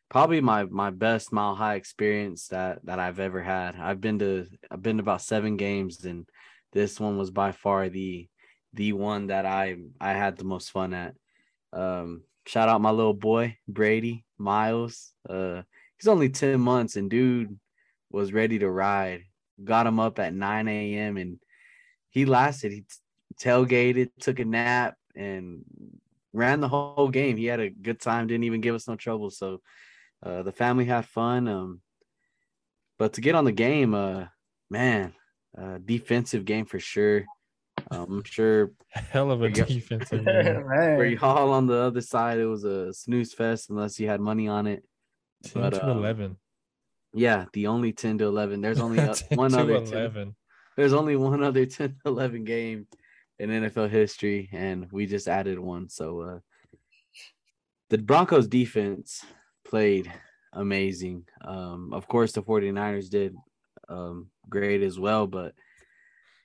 [0.08, 3.76] probably my my best mile high experience that that I've ever had.
[3.76, 6.28] I've been to I've been to about seven games, and
[6.72, 8.28] this one was by far the
[8.74, 11.14] the one that I I had the most fun at.
[11.72, 15.12] Um, shout out my little boy Brady Miles.
[15.28, 15.62] Uh,
[15.96, 17.58] he's only ten months, and dude
[18.10, 19.24] was ready to ride.
[19.62, 21.16] Got him up at 9 a.m.
[21.16, 21.38] and
[22.10, 22.72] he lasted.
[22.72, 22.84] He
[23.40, 25.62] tailgated, took a nap, and
[26.32, 27.36] ran the whole game.
[27.36, 28.26] He had a good time.
[28.26, 29.30] Didn't even give us no trouble.
[29.30, 29.60] So
[30.24, 31.48] uh, the family had fun.
[31.48, 31.80] Um,
[32.98, 34.26] but to get on the game, uh,
[34.70, 35.14] man,
[35.56, 37.24] uh, defensive game for sure.
[37.90, 39.64] Um, I'm sure Hell of a Yeah.
[39.64, 40.62] defensive game.
[40.64, 44.46] for y'all on the other side, it was a snooze fest unless you had money
[44.48, 44.84] on it.
[45.44, 46.36] 10 But, to um, 11.
[47.14, 48.60] Yeah, the only 10 to 11.
[48.60, 50.36] There's only uh, 10 one to other 10 11.
[50.76, 52.86] there's only one other 10 to 11 game
[53.40, 55.88] in NFL history, and we just added one.
[55.88, 56.38] So uh,
[57.88, 59.24] the Broncos defense
[59.64, 60.12] played
[60.52, 61.26] amazing.
[61.40, 63.34] Um, of course, the 49ers did
[63.88, 65.54] um, great as well, but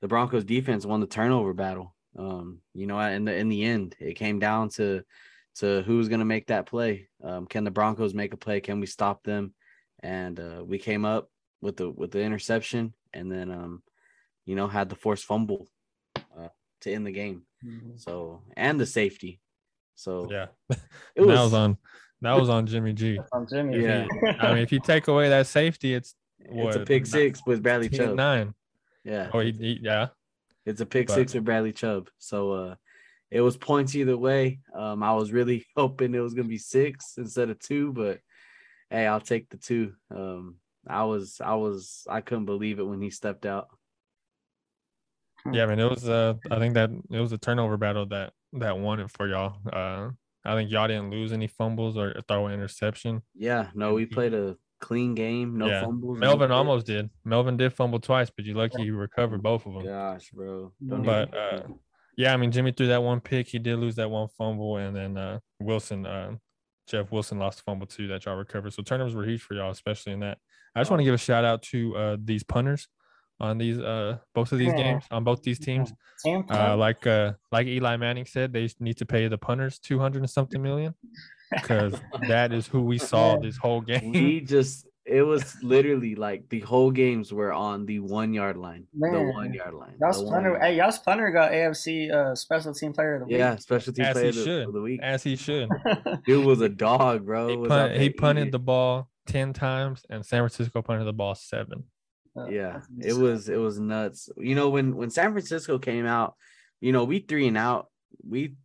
[0.02, 1.96] the Broncos defense won the turnover battle.
[2.18, 5.04] Um, you know, in the in the end, it came down to
[5.56, 7.08] to who's going to make that play.
[7.24, 8.60] Um, can the Broncos make a play?
[8.62, 9.54] Can we stop them?
[10.02, 11.30] And uh, we came up
[11.62, 13.84] with the with the interception, and then um,
[14.46, 15.68] you know, had the forced fumble
[16.16, 16.50] uh,
[16.82, 17.44] to end the game.
[17.96, 19.40] So and the safety.
[19.96, 20.48] So Yeah.
[20.70, 20.78] it
[21.16, 21.78] that was, was on
[22.22, 23.20] that was on Jimmy G.
[23.32, 23.82] on Jimmy.
[23.82, 24.06] Yeah.
[24.40, 27.42] I mean, if you take away that safety, it's it's a what, pick ni- six
[27.46, 28.16] with Bradley Chubb.
[28.16, 28.54] nine.
[29.06, 30.08] Yeah, Oh, he, he- yeah.
[30.66, 32.10] it's a pick but- six with Bradley Chubb.
[32.18, 32.76] So uh,
[33.32, 34.60] it was points either way.
[34.74, 38.20] Um, I was really hoping it was gonna be six instead of two, but
[38.90, 39.94] hey, I'll take the two.
[40.14, 40.56] Um,
[40.88, 43.68] I was, I was, I couldn't believe it when he stepped out.
[45.52, 48.34] Yeah, I mean, it was uh I think that it was a turnover battle that
[48.54, 49.58] that won it for y'all.
[49.72, 50.10] Uh
[50.44, 53.22] I think y'all didn't lose any fumbles or throw an interception.
[53.36, 55.82] Yeah, no, we played a clean game, no Yeah.
[55.82, 56.20] fumbles.
[56.20, 56.56] Melvin picks.
[56.56, 57.10] almost did.
[57.24, 59.86] Melvin did fumble twice, but you lucky he recovered both of them.
[59.86, 60.72] Gosh, bro.
[60.86, 61.64] Don't But uh
[62.18, 63.48] yeah, I mean Jimmy threw that one pick.
[63.48, 66.36] He did lose that one fumble, and then uh Wilson, uh,
[66.88, 68.74] Jeff Wilson lost a fumble too that y'all recovered.
[68.74, 70.38] So turnovers were huge for y'all, especially in that.
[70.76, 72.88] I just want to give a shout out to uh these punters
[73.40, 74.84] on these uh both of these Yeah.
[74.84, 75.92] games on both these teams.
[76.24, 80.00] Team Uh, like uh, like Eli Manning said, they need to pay the punters two
[80.00, 80.94] hundred and something million
[81.62, 81.94] because
[82.28, 84.12] that is who we saw this whole game.
[84.12, 88.88] we just it was literally like the whole games were on the one yard line.
[88.94, 89.94] The one yard line.
[90.02, 93.38] Y'all's the yard- hey, y'all's punter got AFC uh, Special Team Player of the Week.
[93.38, 95.00] Yeah, special team As player he of the, should, of the week.
[95.04, 95.70] as he should.
[96.26, 97.50] Dude was a dog, bro.
[97.50, 98.52] He, Was punt, he punted eating.
[98.52, 101.84] the ball ten times, and San Francisco punted the ball seven.
[102.36, 104.30] Uh, yeah, it was it was nuts.
[104.38, 106.34] You know, when when San Francisco came out,
[106.82, 107.90] you know, we three and out.
[108.28, 108.56] We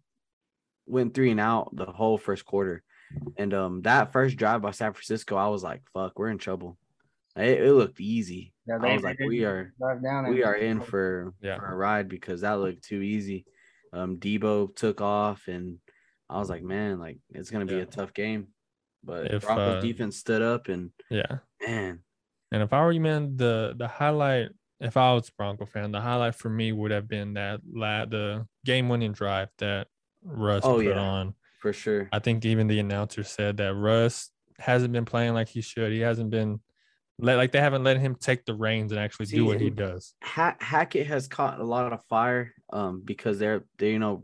[0.90, 2.82] went three and out the whole first quarter.
[3.36, 6.78] And um that first drive by San Francisco, I was like, fuck, we're in trouble.
[7.36, 8.52] It, it looked easy.
[8.66, 9.72] Yeah, I was like, we are
[10.02, 11.56] down we are in for, Yeah.
[11.56, 13.46] for a ride because that looked too easy.
[13.92, 15.78] Um Debo took off and
[16.28, 17.82] I was like, man, like it's gonna be Yeah.
[17.82, 18.48] a tough game.
[19.02, 21.38] But If, Broncos uh, defense stood up and Yeah.
[21.66, 22.00] man,
[22.52, 24.50] And if I were you, man, the the highlight,
[24.80, 28.06] if I was a Bronco fan, the highlight for me would have been that la-
[28.06, 29.88] the game winning drive that
[30.24, 30.98] Russ Oh, put yeah.
[31.00, 31.34] on.
[31.60, 32.08] for sure.
[32.12, 35.92] I think even the announcer said that Russ hasn't been playing like he should.
[35.92, 36.60] He hasn't been
[37.18, 39.68] let like they haven't let him take the reins and actually See, do what he
[39.70, 40.14] does.
[40.22, 44.22] Hackett has caught a lot of fire um because they're they you know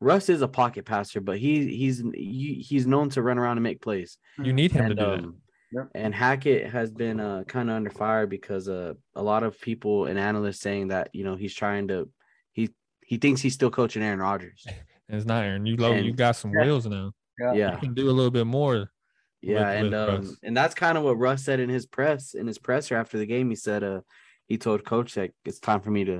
[0.00, 3.62] Russ is a pocket passer, but he he's he, he's known to run around and
[3.64, 4.16] make plays.
[4.42, 5.18] You need him to do that.
[5.20, 5.36] um,
[5.70, 5.88] Yep.
[5.94, 10.06] and Hackett has been uh kind of under fire because uh a lot of people
[10.06, 12.08] and analysts saying that you know he's trying to
[12.52, 12.70] he
[13.04, 14.66] he thinks he's still coaching Aaron Rodgers.
[15.08, 15.64] And it's not Aaron.
[15.66, 16.64] You low, you got some Yeah.
[16.64, 17.12] wheels now.
[17.38, 17.72] Yeah.
[17.74, 18.90] You can do a little bit more.
[19.40, 22.34] yeah, with- and with um and that's kind of what Russ said in his press
[22.34, 23.48] in his presser after the game.
[23.50, 24.00] He said uh
[24.48, 26.12] he told coach that it's time for me to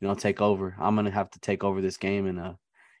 [0.00, 0.74] you know take over.
[0.80, 2.54] I'm gonna have to take over this game and uh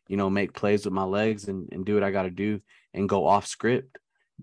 [0.08, 2.60] you know make plays with my legs and, and do what I got to do
[2.94, 3.98] and go off script.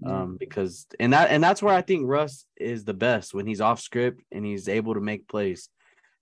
[0.05, 3.61] um because and that and that's where I think Russ is the best when he's
[3.61, 5.69] off script and he's able to make plays.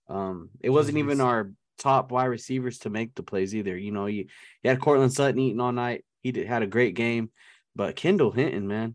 [0.08, 1.50] Um it wasn't even our
[1.82, 3.76] top wide receivers to make the plays either.
[3.76, 4.26] You know, you,
[4.62, 6.04] you had Courtland Sutton eating all night.
[6.22, 7.30] He did, had a great game,
[7.74, 8.94] but Kendall Hinton, man,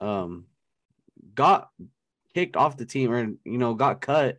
[0.00, 0.46] um
[1.34, 1.68] got
[2.34, 4.38] kicked off the team or you know, got cut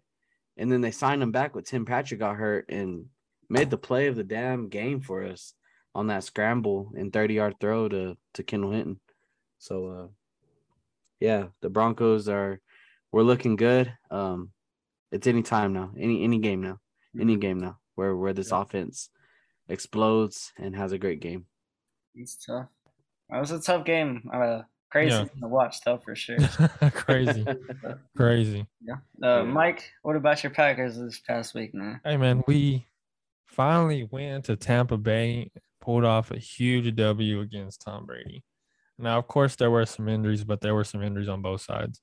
[0.57, 3.05] and then they signed him back with Tim Patrick got hurt and
[3.49, 5.53] made the play of the damn game for us
[5.95, 8.99] on that scramble and 30 yard throw to to Kendall Hinton.
[9.59, 10.07] So uh
[11.19, 12.59] yeah, the Broncos are
[13.11, 13.93] we're looking good.
[14.11, 14.51] Um
[15.11, 16.79] it's any time now, any any game now,
[17.19, 18.61] any game now where where this Yeah.
[18.61, 19.09] offense
[19.69, 21.45] explodes and has a great game.
[22.15, 22.69] It's tough.
[23.33, 24.29] It was a tough game.
[24.33, 25.25] Uh, crazy Yeah.
[25.41, 26.37] to watch, though, for sure.
[26.93, 27.45] crazy,
[28.17, 28.65] crazy.
[28.81, 28.95] yeah.
[29.21, 29.43] Uh, Yeah.
[29.43, 31.99] Mike, what about your Packers this past week, man?
[32.03, 32.87] Hey man, we
[33.45, 35.51] finally went to Tampa Bay,
[35.81, 38.43] pulled off a huge W against Tom Brady.
[38.97, 42.01] Now, of course, there were some injuries, but there were some injuries on both sides.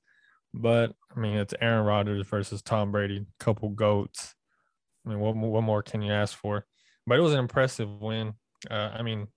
[0.53, 4.34] But I mean, it's Aaron Rodgers versus Tom Brady, couple goats.
[5.05, 6.65] I mean, what what more can you ask for?
[7.07, 8.33] But it was an impressive win.
[8.69, 9.27] Uh, I mean,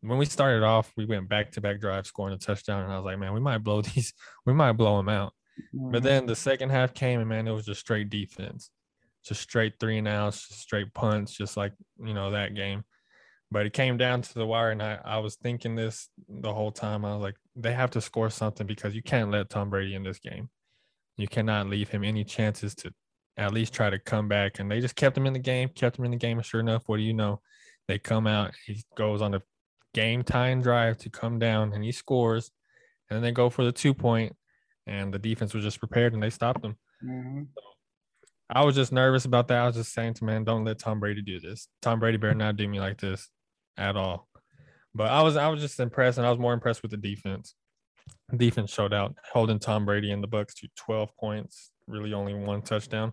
[0.00, 2.96] when we started off, we went back to back drives, scoring a touchdown, and I
[2.96, 4.12] was like, man, we might blow these,
[4.44, 5.32] we might blow them out.
[5.72, 8.70] But then the second half came, and man, it was just straight defense,
[9.24, 12.84] just straight three and outs, just straight punts, just like you know that game.
[13.50, 16.72] But it came down to the wire, and I, I was thinking this the whole
[16.72, 17.04] time.
[17.04, 20.02] I was like, they have to score something because you can't let Tom Brady in
[20.02, 20.50] this game.
[21.16, 22.92] You cannot leave him any chances to
[23.36, 24.58] at least try to come back.
[24.58, 26.38] And they just kept him in the game, kept him in the game.
[26.38, 27.40] And sure enough, what do you know?
[27.88, 29.42] They come out, he goes on a
[29.94, 32.50] game tying drive to come down, and he scores.
[33.08, 34.34] And then they go for the two point,
[34.86, 36.76] and the defense was just prepared and they stopped him.
[37.04, 37.48] Mhm.
[38.48, 39.58] I was just nervous about that.
[39.58, 41.68] I was just saying to man, don't let Tom Brady do this.
[41.82, 43.28] Tom Brady better not do me like this
[43.76, 44.28] at all.
[44.94, 47.54] But I was I was just impressed, and I was more impressed with the defense.
[48.36, 52.62] Defense showed out, holding Tom Brady and the Bucks to 12 points, really only one
[52.62, 53.12] touchdown.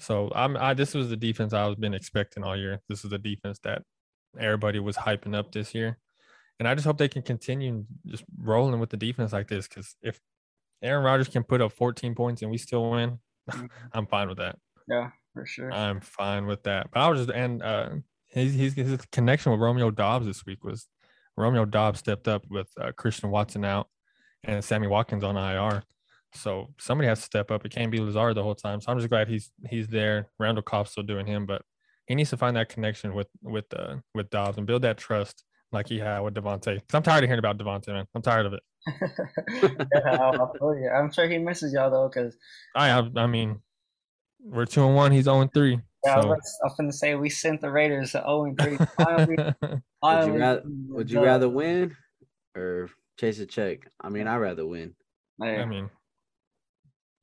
[0.00, 2.80] So I'm I this was the defense I was been expecting all year.
[2.88, 3.82] This is the defense that
[4.38, 5.98] everybody was hyping up this year.
[6.58, 9.66] And I just hope they can continue just rolling with the defense like this.
[9.66, 10.20] Cause if
[10.82, 13.18] Aaron Rodgers can put up 14 points and we still win,
[13.92, 14.56] I'm fine with that.
[14.88, 15.72] Yeah, for sure.
[15.72, 16.90] I'm fine with that.
[16.92, 17.90] But I was just and uh
[18.28, 20.86] his his, his connection with Romeo Doubs this week was
[21.36, 23.88] Romeo Doubs stepped up with uh, Christian Watson out
[24.44, 25.82] and Sammy Watkins on IR.
[26.34, 27.64] So somebody has to step up.
[27.64, 28.80] It can't be Lazard the whole time.
[28.80, 30.28] So I'm just glad he's he's there.
[30.38, 31.62] Randall Cobb's still doing him, but
[32.06, 35.44] he needs to find that connection with with uh with Doubs and build that trust
[35.72, 36.64] like he had with Davante.
[36.76, 38.06] Cause I'm tired of hearing about Davante, man.
[38.14, 38.60] I'm tired of it.
[39.94, 40.88] yeah, I'll, I'll feel you.
[40.88, 42.36] I'm sure he misses y'all though, because
[42.74, 43.60] I I, I mean,
[44.42, 45.12] we're two and one.
[45.12, 45.78] He's zero and three.
[46.06, 46.28] yeah, I So.
[46.28, 48.78] was I was finna say we sent the Raiders to 0 and 3.
[49.04, 51.96] Finally, Would finally, you rather the would you rather win
[52.56, 52.88] or
[53.18, 53.80] chase a check?
[54.00, 54.94] I mean, I'd rather win.
[55.40, 55.90] Hey, I mean,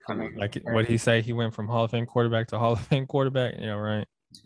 [0.09, 2.73] I mean, like what he say, he went from Hall of Fame quarterback to Hall
[2.73, 3.55] of Fame quarterback.
[3.57, 4.07] Yeah, right.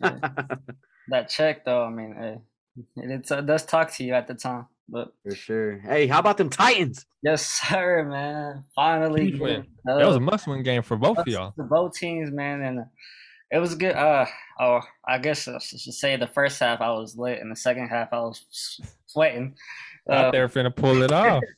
[1.08, 2.38] that check though, I mean, hey,
[2.96, 4.66] it, it does talk to you at the time.
[4.88, 5.78] But For sure.
[5.78, 7.06] Hey, how about them Titans?
[7.22, 8.64] yes, sir, man.
[8.74, 9.60] Finally, Huge win.
[9.62, 11.54] get That was a must-win game for both of y'all.
[11.56, 12.84] The both teams, man, and uh,
[13.50, 13.94] it was good.
[13.94, 14.26] Uh,
[14.60, 17.88] oh, I guess I should say the first half I was lit, and the second
[17.88, 19.54] half I was s- sweating.
[20.10, 21.42] Out Uh, there finna pull it off.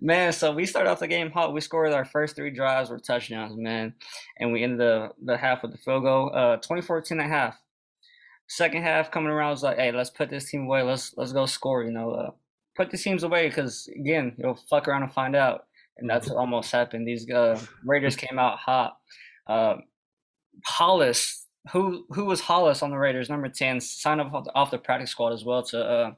[0.00, 1.52] Man, so we started off the game hot.
[1.52, 3.94] We scored our first three drives were touchdowns, man.
[4.38, 7.58] And we ended the, the half with the field goal, uh 24-10 and a half.
[8.48, 10.82] Second half coming around, I was like, hey, let's put this team away.
[10.82, 12.12] Let's let's go score, you know.
[12.12, 12.30] Uh,
[12.76, 15.64] put the teams away because again, you'll fuck around and find out.
[15.98, 17.08] And that's almost happened.
[17.08, 18.98] These uh, Raiders came out hot.
[19.48, 19.76] Uh,
[20.64, 24.70] Hollins, who who was Hollins on the Raiders, number 10, signed up off the, off
[24.70, 26.12] the practice squad as well to uh,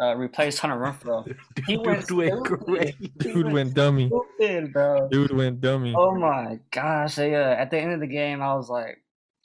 [0.00, 1.24] uh, replaced Hunter Renfrow.
[1.66, 2.94] He Dude went went great.
[2.98, 4.10] He Dude went dummy.
[4.36, 5.08] stupid, bro.
[5.08, 5.94] Dude went dummy.
[5.96, 7.14] Oh my gosh!
[7.14, 8.98] So, yeah, at the end of the game, I was like,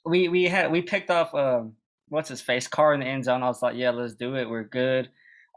[0.06, 1.74] we we had we picked off um
[2.10, 3.43] what's his face car in the end zone.
[3.43, 4.50] I was like, yeah, let's do it.
[4.50, 5.10] We're good.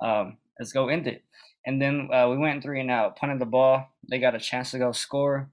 [0.02, 1.24] Um, let's go end it.
[1.66, 3.86] And then uh, we went three and out, punted the ball.
[4.08, 5.50] They got a chance to go score,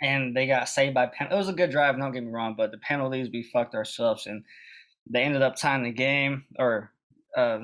[0.00, 1.28] and they got saved by pen.
[1.30, 1.98] It was a good drive.
[1.98, 4.44] Don't get me wrong, but the penalties we fucked ourselves, and
[5.10, 6.92] they ended up tying the game or
[7.36, 7.58] uh,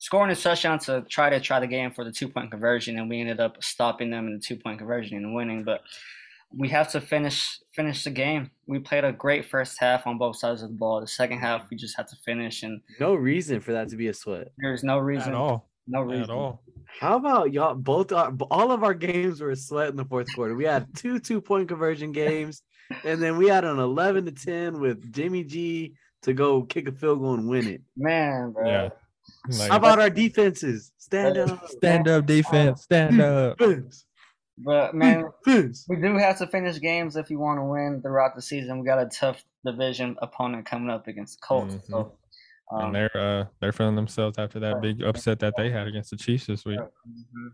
[0.00, 3.08] scoring a touchdown to try to try the game for the two point conversion, and
[3.08, 5.62] we ended up stopping them in the two point conversion and winning.
[5.62, 5.82] But
[6.52, 8.50] we have to finish finish the game.
[8.66, 11.00] We played a great first half on both sides of the ball.
[11.00, 14.08] The second half, we just had to finish, and No reason for that to be
[14.08, 14.48] a sweat.
[14.58, 15.70] there's no reason At reason, all.
[15.86, 16.62] no reason At all.
[16.98, 17.76] How about y'all?
[17.76, 20.56] Both uh, our, all of our games were a sweat in the fourth quarter.
[20.56, 22.62] We had two two point conversion games,
[23.04, 26.92] and then we had an eleven to ten with Jimmy G to go kick a
[26.92, 27.82] field goal and win it.
[27.96, 28.66] man, bro.
[28.68, 28.88] Yeah.
[29.58, 30.92] Like, How about our defenses?
[30.98, 32.82] Stand up, stand up defense?
[32.82, 33.58] Stand up.
[33.58, 34.04] defense,
[34.58, 35.86] But man, defense.
[35.88, 38.78] we do have to finish games if you want to win throughout the season.
[38.80, 41.76] We got a tough division opponent coming up against the Colts.
[41.88, 42.12] So,
[42.72, 46.10] um, And they're uh they're feeling themselves after that big upset that they had against
[46.10, 46.78] the Chiefs this week.
[46.78, 47.50] mhm.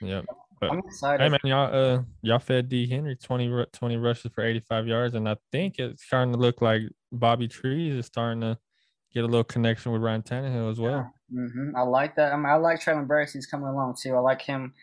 [0.00, 0.24] Yep.
[0.62, 1.22] I'm excited.
[1.22, 5.28] Hey man, y'all uh y'all fed D Henry 20, 20 rushes for 85 yards, and
[5.28, 6.82] I think it's starting to look like
[7.12, 8.58] Bobby Trees is starting to
[9.16, 11.12] get a little connection with Ryan Tannehill as well.
[11.30, 12.32] hmm I like that.
[12.32, 13.32] I, mean, I like Treylon Burks.
[13.32, 14.14] He's coming along too.
[14.14, 14.74] I like him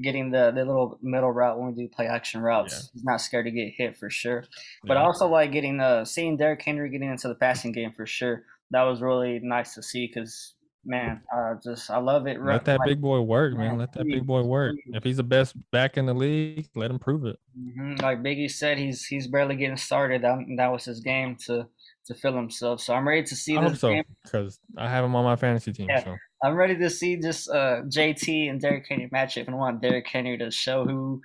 [0.00, 2.72] getting the, the little middle route when we do play action routes.
[2.72, 2.88] Yeah.
[2.94, 4.44] He's not scared to get hit for sure.
[4.86, 8.06] But I also like getting uh seeing Derrick Henry getting into the passing game for
[8.06, 8.44] sure.
[8.70, 12.40] That was really nice to see because man, I just I love it.
[12.42, 13.72] Let that Like, big boy work, man.
[13.72, 14.76] Yeah, Let that big boy work.
[14.86, 17.38] If he's the best back in the league, let him prove it.
[17.58, 20.22] mhm, like Biggie said, he's he's barely getting started.
[20.22, 21.68] That, that was his game to
[22.10, 22.80] to feel himself.
[22.80, 24.04] So I'm ready to see I hope this so game.
[24.24, 25.88] because I have him on my fantasy team.
[25.88, 26.04] Yeah.
[26.04, 29.80] So I'm ready to see just uh JT and Derrick Henry matchup, and I want
[29.80, 31.22] Derrick Henry to show who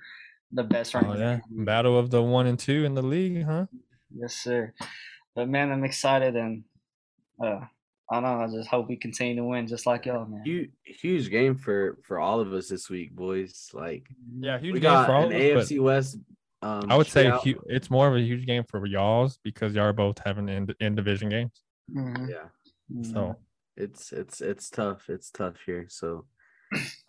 [0.52, 1.40] the best running oh yeah, is.
[1.50, 3.66] battle of the one and two in the league, huh?
[4.16, 4.72] Yes, sir.
[5.34, 6.64] But man, I'm excited and
[7.44, 7.60] uh
[8.08, 10.42] I don't know, I just hope we continue to win just like y'all, man.
[10.44, 13.70] Huge, huge game for for all of us this week, boys.
[13.74, 14.04] Like
[14.38, 16.18] Yeah, huge we game got for all an of us, but AFC West.
[16.62, 17.44] Um, I would say shootout.
[17.44, 20.68] hu- it's more of a huge game for y'all's because y'all are both having in,
[20.80, 21.62] in division games.
[21.94, 22.48] Mhm, yeah,
[22.92, 23.12] mhm.
[23.12, 23.36] So
[23.76, 25.08] it's it's it's tough.
[25.08, 25.86] It's tough here.
[25.88, 26.26] So,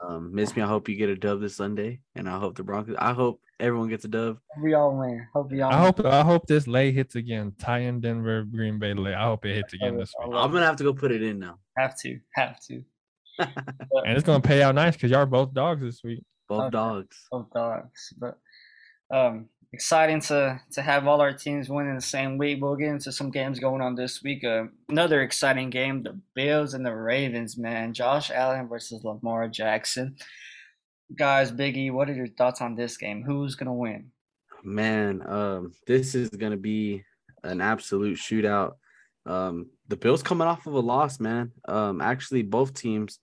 [0.06, 0.62] um, miss me.
[0.62, 2.96] I hope you get a dub this Sunday, and I hope the Broncos.
[3.00, 4.38] I hope everyone gets a dub.
[4.62, 5.26] We all win.
[5.34, 5.84] Hope we all I win.
[5.86, 7.54] hope I hope this lay hits again.
[7.58, 9.14] Titan Denver Green Bay lay.
[9.14, 10.12] I hope it hits again this.
[10.22, 11.58] I week, love I'm gonna have to go put it in now.
[11.78, 12.84] have to, have to.
[13.40, 13.54] and
[14.08, 16.24] it's gonna pay out nice because y'all are both dogs this week.
[16.50, 16.72] Both Okay.
[16.72, 17.18] dogs.
[17.32, 18.14] Both dogs.
[18.20, 18.38] But
[19.12, 22.62] um exciting to to have all our teams win in the same week.
[22.62, 24.44] We'll get into some games going on this week.
[24.44, 27.94] Uh, another exciting game, the Bills and the Ravens, man.
[27.94, 30.16] Josh Allen versus Lamar Jackson.
[31.16, 33.24] Guys, Biggie, what are your thoughts on this game?
[33.24, 34.12] Who's gonna win?
[34.64, 37.04] Man, um, this is gonna be
[37.44, 38.74] an absolute shootout.
[39.26, 41.52] Um, the Bills coming off of a loss, man.
[41.68, 43.20] Um, actually, both teams,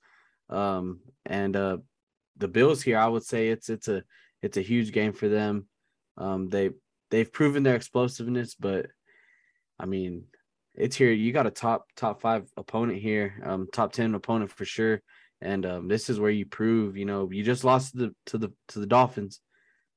[0.50, 1.78] um, and uh,
[2.36, 4.04] the Bills here, I would say it's it's a
[4.42, 5.66] it's a huge game for them.
[6.16, 6.70] Um, they
[7.10, 8.86] they've proven their explosiveness, but
[9.78, 10.24] I mean,
[10.74, 11.12] it's here.
[11.12, 15.00] You got a top top five opponent here, um, top ten opponent for sure.
[15.40, 18.38] And um, this is where you prove, you know, you just lost to the to
[18.38, 19.40] the to the Dolphins.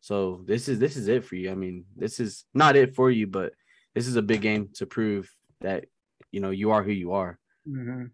[0.02, 1.52] So this is this is it for you.
[1.52, 3.54] I mean, this is not it for you, but
[3.96, 5.30] this is a big game to prove
[5.62, 5.86] that
[6.32, 7.40] you know you are who you are.
[7.68, 8.06] Mm-hmm.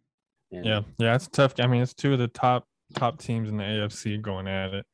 [0.52, 1.54] And Yeah, yeah, it's tough.
[1.60, 4.86] I mean, it's two of the top top teams in the AFC going at it.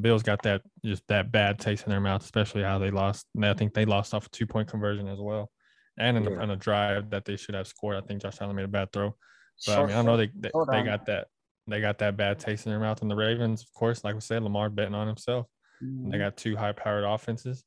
[0.00, 3.26] Bills got that just that bad taste in their mouth, especially how they lost.
[3.34, 5.50] and I think they lost off a two point conversion as well,
[5.98, 6.30] and in, Yeah.
[6.30, 7.96] the, in a drive that they should have scored.
[7.96, 9.16] I think Josh Allen made a bad throw.
[9.66, 11.28] But I mean, I know they they, they got that
[11.66, 13.00] they got that bad taste in their mouth.
[13.02, 15.46] And the Ravens, of course, like we said, Lamar betting on himself.
[15.82, 16.10] Mm-hmm.
[16.10, 17.64] They got two high powered offenses.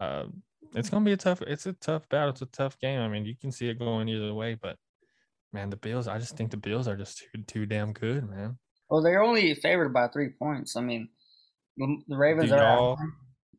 [0.00, 0.26] Uh,
[0.74, 1.42] it's gonna be a tough.
[1.42, 2.30] It's a tough battle.
[2.30, 3.00] It's a tough game.
[3.00, 4.76] I mean, you can see it going either way, but
[5.52, 6.06] man, the Bills.
[6.08, 8.58] I just think the Bills are just too too damn good, man.
[8.88, 10.76] Well, they're only favored by three points.
[10.76, 11.08] I mean,
[11.76, 12.58] the the Ravens Do are.
[12.58, 12.98] at y'all-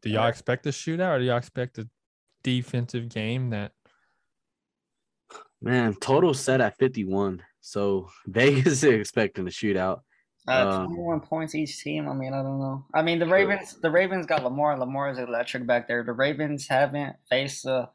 [0.01, 0.29] Do y'all Right.
[0.29, 1.87] expect a shootout, or do y'all expect a
[2.43, 3.71] defensive game that?
[5.61, 7.41] man, total set at 51.
[7.61, 10.01] So Vegas is expecting a shootout.
[10.45, 12.09] Uh, Um, 21 points each team.
[12.09, 12.85] I mean, I don't know.
[12.93, 13.79] I mean, the Ravens.
[13.79, 14.77] The Ravens got Lamar.
[14.77, 16.03] Lamar is electric back there.
[16.03, 17.89] The Ravens haven't faced a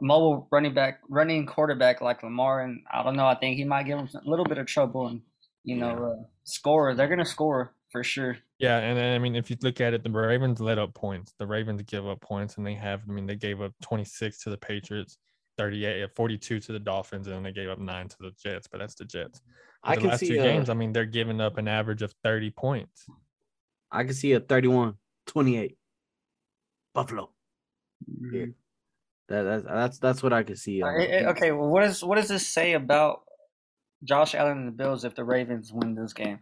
[0.00, 3.26] mobile running back, running quarterback like Lamar, and I don't know.
[3.26, 5.20] I think he might give them a little bit of trouble and
[5.64, 6.94] you know uh, score.
[6.94, 8.38] They're gonna score for sure.
[8.58, 11.34] Yeah, and then, I mean, if you look at it, the Ravens let up points.
[11.38, 13.02] The Ravens give up points, and they have.
[13.08, 15.18] I mean, they gave up 26 to the Patriots,
[15.58, 18.66] 38, 42 to the Dolphins, and then they gave up nine to the Jets.
[18.66, 19.42] But that's the Jets.
[19.82, 22.00] I the can last see two uh, games, I mean, they're giving up an average
[22.02, 23.06] of 30 points.
[23.92, 24.94] I can see a 31,
[25.26, 25.76] 28.
[26.94, 27.30] Buffalo.
[28.32, 28.46] Yeah.
[29.28, 30.82] That, that's that's that's what I could see.
[30.82, 33.20] Uh, um, it- it- okay, well, what does what does this say about
[34.04, 36.38] Josh Allen and the Bills if the Ravens win this game?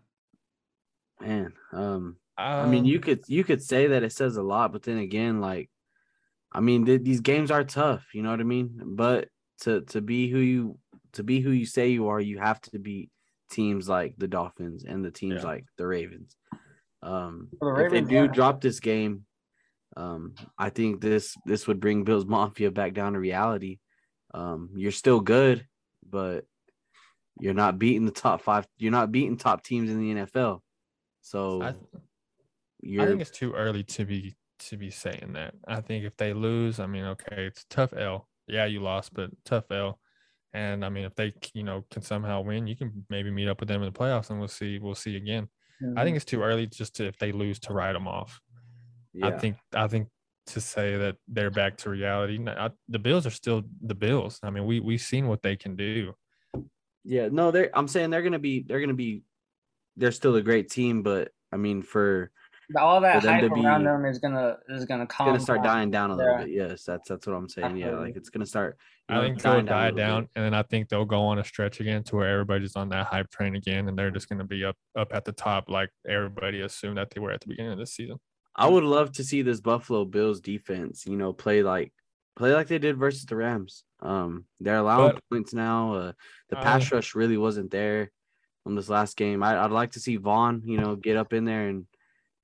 [1.27, 1.53] Man.
[1.73, 4.83] Um, I mean, Um, you could you could say that it says a lot, but
[4.83, 5.71] then again, like,
[6.53, 8.15] I mean, th- these games are tough.
[8.15, 8.81] You know what I mean?
[8.85, 9.29] But
[9.61, 10.79] to to be who you
[11.13, 13.11] to be who you say you are, you have to beat
[13.51, 15.49] teams like the Dolphins and the teams Yeah.
[15.49, 16.37] like the Ravens.
[17.03, 19.27] Um, Well, the if they do are- drop this game,
[19.97, 23.79] um, I think this this would bring Bills Mafia back down to reality.
[24.33, 25.67] Um, you're still good,
[26.09, 26.47] but
[27.39, 28.67] you're not beating the top five.
[28.79, 30.61] You're not beating top teams in the NFL.
[31.25, 31.75] So I,
[32.83, 34.37] you're I think it's too early to be
[34.69, 35.55] to be saying that.
[35.67, 38.29] I think if they lose, I mean, okay, it's tough L.
[38.47, 39.99] Yeah, you lost, but tough L.
[40.53, 43.59] And I mean, if they you know can somehow win, you can maybe meet up
[43.59, 44.79] with them in the playoffs, and we'll see.
[44.79, 45.49] We'll see again.
[45.81, 46.17] I think mm-hmm.
[46.17, 48.39] it's too early just to if they lose to write them off.
[49.23, 50.09] I think I think
[50.49, 52.37] to say that they're back to reality.
[52.37, 54.41] n- I- the Bills are still the Bills.
[54.43, 56.13] I mean, we we've seen what they can do.
[57.03, 59.23] Yeah, no, they're I'm saying they're gonna be they're gonna be
[59.97, 62.31] they're still a great team, but I mean for
[62.79, 65.41] all that for them hype to around them is gonna is gonna it's calm gonna
[65.41, 65.75] start down.
[65.77, 66.45] dying down a little Yeah.
[66.45, 66.49] bit.
[66.51, 67.77] Yes, that's that's what I'm saying.
[67.77, 68.79] Yeah, like it's gonna start
[69.09, 71.05] you I know, think they'll dying die a little down, and then I think they'll
[71.05, 74.11] go on a stretch again to where everybody's on that hype train again, and they're
[74.11, 77.31] just going to be up up at the top like everybody assumed that they were
[77.31, 78.19] at the beginning of this season.
[78.57, 81.93] I would love to see this Buffalo Bills defense, you know, play like
[82.35, 83.85] play like they did versus the Rams.
[84.01, 85.93] Um, they're allowing But- points now.
[85.95, 86.13] Uh,
[86.49, 88.11] the pass I- rush really wasn't there
[88.67, 89.43] on this last game.
[89.43, 91.87] I, I'd like to see Von, you know, get up in there and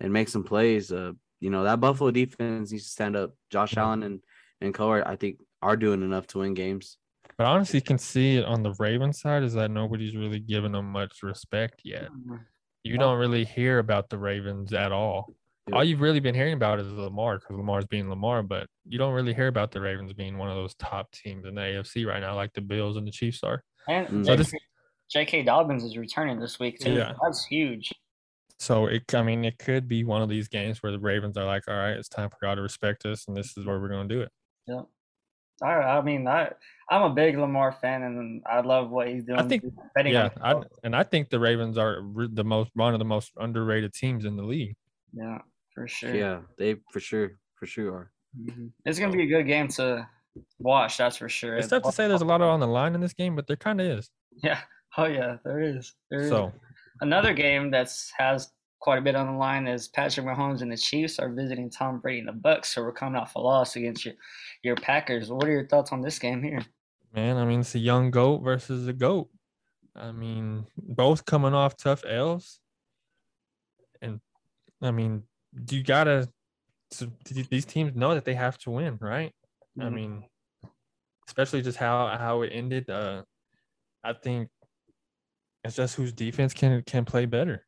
[0.00, 0.90] and make some plays.
[0.92, 3.34] Uh, you know, that Buffalo defense needs to stand up.
[3.50, 4.20] Josh Allen and
[4.60, 6.98] and Coer, I think, are doing enough to win games.
[7.38, 10.72] But honestly, you can see it on the Ravens side is that nobody's really giving
[10.72, 12.08] them much respect yet.
[12.82, 15.32] You don't really hear about the Ravens at all.
[15.68, 15.76] Yeah.
[15.76, 19.14] All you've really been hearing about is Lamar because Lamar's being Lamar, but you don't
[19.14, 22.20] really hear about the Ravens being one of those top teams in the AFC right
[22.20, 23.62] now, like the Bills and the Chiefs are.
[23.88, 24.26] And Mm.
[24.26, 24.36] So J.K.
[24.36, 24.54] this-
[25.10, 25.42] J.K.
[25.42, 26.92] Dobbins is returning this week too.
[26.92, 27.14] Yeah.
[27.22, 27.92] That's huge.
[28.58, 31.44] So it, I mean, it could be one of these games where the Ravens are
[31.46, 33.88] like, all right, it's time for God to respect us, and this is where we're
[33.88, 34.30] going to do it.
[34.66, 34.82] Yeah.
[35.62, 36.50] I, I mean, I
[36.90, 39.38] I'm a big Lamar fan, and I love what he's doing.
[39.40, 42.02] I think- betting Yeah, I, and I think the Ravens are
[42.32, 44.74] the most one of the most underrated teams in the league.
[45.12, 45.38] yeah,
[45.74, 46.14] for sure.
[46.14, 48.10] Yeah, they for sure, for sure are.
[48.40, 48.70] Mhm.
[48.86, 50.06] It's gonna be a good game to
[50.58, 50.96] watch.
[50.96, 51.56] That's for sure.
[51.56, 53.56] It's tough to say there's a lot on the line in this game, but there
[53.56, 54.10] kind of is.
[54.42, 54.60] Yeah.
[54.96, 55.94] Oh yeah, there is.
[56.10, 56.28] There is.
[56.28, 56.52] So
[57.02, 60.76] Another game that's has quite a bit on the line is Patrick Mahomes and the
[60.76, 64.04] Chiefs are visiting Tom Brady and the Bucks, so we're coming off a loss against
[64.04, 64.14] your
[64.62, 65.30] your Packers.
[65.30, 66.64] What are your thoughts on this game here?
[67.12, 69.28] man, I mean, it's a young goat versus a goat.
[69.96, 72.60] I mean, both coming off tough L's,
[74.02, 74.20] and
[74.82, 75.24] I mean,
[75.70, 76.28] you gotta.
[77.50, 79.32] These teams know that they have to win, right?
[79.78, 79.92] I Mhm.
[79.92, 80.28] mean,
[81.28, 82.90] especially just how how it ended.
[82.90, 83.22] Uh,
[84.02, 84.48] I think
[85.64, 87.66] it's just whose defense can can play better.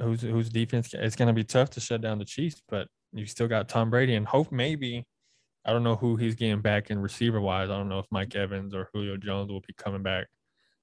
[0.00, 0.88] Whose whose defense?
[0.88, 3.68] can- It's going to be tough to shut down the Chiefs, but you still got
[3.68, 5.06] Tom Brady and hope maybe.
[5.64, 7.70] I don't know who he's getting back in receiver wise.
[7.70, 10.26] I don't know if Mike Evans or Julio Jones will be coming back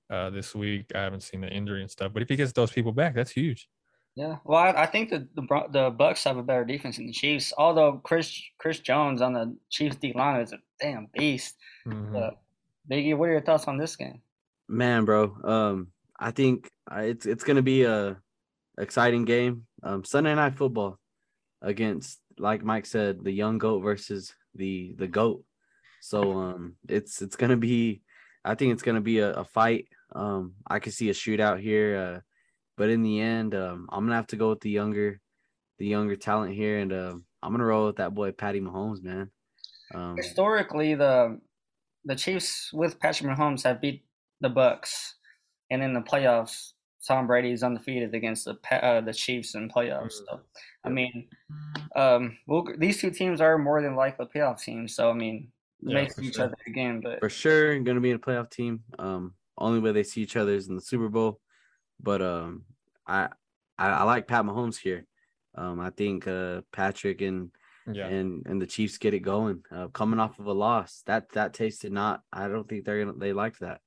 [0.09, 0.85] uh, this week.
[0.95, 3.31] I haven't seen the injury and stuff, but if he gets those people back, that's
[3.31, 3.67] huge.
[4.15, 7.13] Yeah, well, I, I think the the the Bucks have a better defense than the
[7.13, 7.53] Chiefs.
[7.57, 11.57] Although Chris Chris Jones on the Chiefs D line is a damn beast.
[11.85, 12.15] Mhm.
[12.15, 12.31] Uh,
[12.89, 14.21] Biggie, what are your thoughts on this game?
[14.71, 15.35] Man, bro.
[15.43, 18.15] Um, I think uh, it's it's gonna be a
[18.77, 19.65] exciting game.
[19.83, 20.97] Um, Sunday night football
[21.61, 25.43] against, like Mike said, the young goat versus the the goat.
[25.99, 28.01] So um, it's it's gonna be.
[28.45, 29.89] I think it's gonna be a, a fight.
[30.15, 31.97] Um, I could see a shootout here.
[31.97, 32.19] Uh,
[32.77, 35.19] but in the end, um, I'm gonna have to go with the younger,
[35.79, 39.31] the younger talent here, and um, I'm gonna roll with that boy Patty Mahomes, man.
[39.93, 41.41] Um, Historically, the
[42.05, 44.05] the Chiefs with Patrick Mahomes have beat
[44.41, 45.15] the Bucks,
[45.69, 46.73] and in the playoffs,
[47.07, 50.13] Tom Brady is undefeated against the uh, the Chiefs in playoffs.
[50.27, 50.41] So,
[50.83, 51.29] I mean,
[51.95, 54.95] um, we'll, these two teams are more than likely playoff teams.
[54.95, 56.45] So I mean, Yeah, makes for each sure.
[56.45, 58.83] other again, but for sure going to be in a playoff team.
[58.99, 61.39] Um, only way they see each other is in the Super Bowl.
[61.99, 62.65] But um,
[63.05, 63.29] I,
[63.77, 65.05] I I like Pat Mahomes here.
[65.55, 67.51] Um, I think uh Patrick and
[67.85, 68.07] Yeah.
[68.07, 69.63] and and the Chiefs get it going.
[69.71, 72.23] Uh, coming off of a loss, that that tasted not.
[72.31, 73.81] I don't think they're gonna they like that.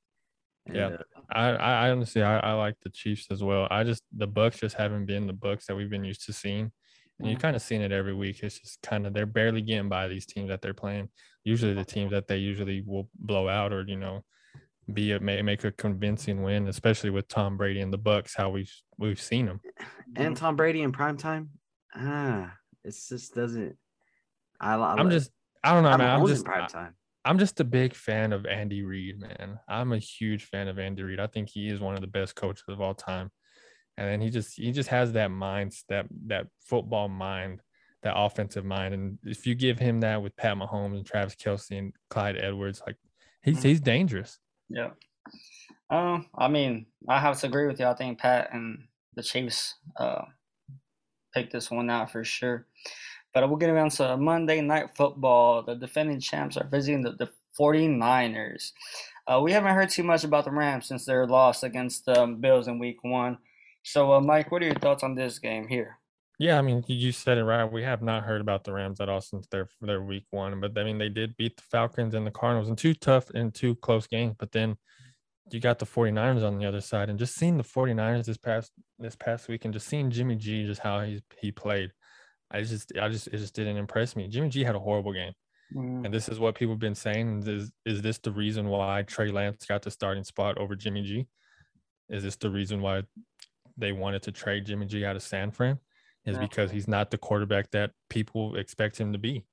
[0.67, 0.87] And, Yeah.
[0.89, 0.99] uh,
[1.31, 3.67] I, I I honestly I, I like the Chiefs as well.
[3.71, 6.71] I just the Bucks just haven't been the Bucks that we've been used to seeing.
[7.19, 7.41] And you Mhm.
[7.41, 8.43] kind of seen it every week.
[8.43, 11.09] It's just kind of they're barely getting by these teams that they're playing.
[11.45, 14.25] Usually the teams that they usually will blow out or you know
[14.93, 18.35] be a make, make a convincing win, especially with Tom Brady and the Bucks.
[18.35, 19.61] How we've we've seen them.
[20.17, 21.51] and Tom Brady in prime time.
[21.95, 22.55] Ah,
[22.85, 23.77] it just doesn't.
[24.61, 25.31] I, I I'm just
[25.63, 26.21] I don't know, Pat man.
[26.21, 26.95] I'm just prime time.
[27.25, 29.59] I'm just a big fan of Andy Reid, man.
[29.69, 31.21] I'm a huge fan of Andy Reid.
[31.21, 33.31] I think he is one of the best coaches of all time.
[33.97, 37.63] And then he just he just has that mind, that that football mind,
[38.03, 38.93] that offensive mind.
[38.93, 42.83] And if you give him that with Pat Mahomes and Travis Kelce and Clyde Edwards,
[42.87, 42.97] like
[43.43, 43.65] he's Mhm.
[43.65, 44.39] he's dangerous.
[44.69, 44.91] Yeah.
[45.91, 47.87] Um, I mean, I have to agree with you.
[47.87, 50.25] I think Pat and the Chiefs uh
[51.33, 52.67] picked this one out for sure.
[53.35, 55.63] But we'll get around to Monday night football.
[55.63, 57.29] The defending champs are visiting the, the
[57.59, 58.71] 49ers.
[59.27, 62.41] Uh, we haven't heard too much about the Rams since their loss against the um,
[62.41, 63.39] Bills in week one.
[63.83, 65.99] So, uh, Mike, what are your thoughts on this game here?
[66.39, 67.65] Yeah, I mean, you- said it right.
[67.65, 70.77] We have not heard about the Rams at all since their their week one, but
[70.77, 73.77] I mean, they did beat the Falcons and the Cardinals in two tough and two
[73.77, 74.35] close games.
[74.39, 74.77] But then
[75.53, 78.73] you got the 49ers on the other side, and just seeing the 49ers this past
[78.99, 81.93] this past week, and just seeing Jimmy G, just how he he played,
[82.51, 84.29] I just I just it just didn't impress me.
[84.29, 85.33] Jimmy G had a horrible game,
[85.75, 87.43] Mm, and this is what people have been saying.
[87.47, 91.27] Is is this the reason why Trey Lance got the starting spot over Jimmy G?
[92.11, 93.03] Is this the reason why
[93.77, 95.79] they wanted to trade Jimmy G out of San Fran?
[96.27, 96.41] Is Yeah.
[96.43, 99.45] because he's not the quarterback that people expect him to be.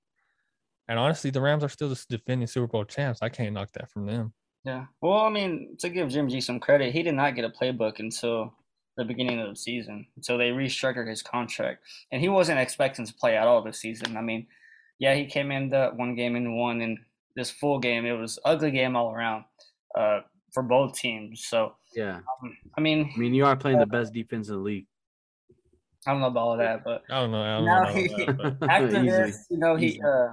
[0.87, 3.21] And honestly, the Rams are still the defending Super Bowl champs.
[3.21, 4.33] I can't knock that from them.
[4.63, 4.85] Yeah.
[5.01, 7.99] Well, I mean, to give Jimmy G some credit, he did not get a playbook
[7.99, 8.53] until
[8.97, 10.05] the beginning of the season.
[10.21, 14.17] So they restructured his contract, and he wasn't expecting to play at all this season.
[14.17, 14.47] I mean,
[14.99, 16.97] yeah, he came in the one game and won, and
[17.35, 19.45] this full game, it was ugly game all around
[19.97, 20.19] uh,
[20.53, 21.45] for both teams.
[21.45, 24.61] So, Yeah, um, I mean, I mean you are playing the best defense in the
[24.61, 24.85] league.
[26.05, 27.41] I don't know about all that, but I don't know.
[27.41, 27.93] I don't Now know.
[27.93, 29.31] he- that, after Easily.
[29.31, 30.27] this, you know, he uh,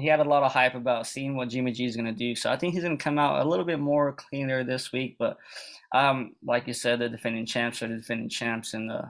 [0.00, 2.34] he had a lot of hype about seeing what Jimmy G is going to do.
[2.34, 5.16] So I think he's going to come out a little bit more cleaner this week.
[5.18, 5.36] But
[5.92, 9.02] um, like you said, the defending champs are the defending champs, and uh,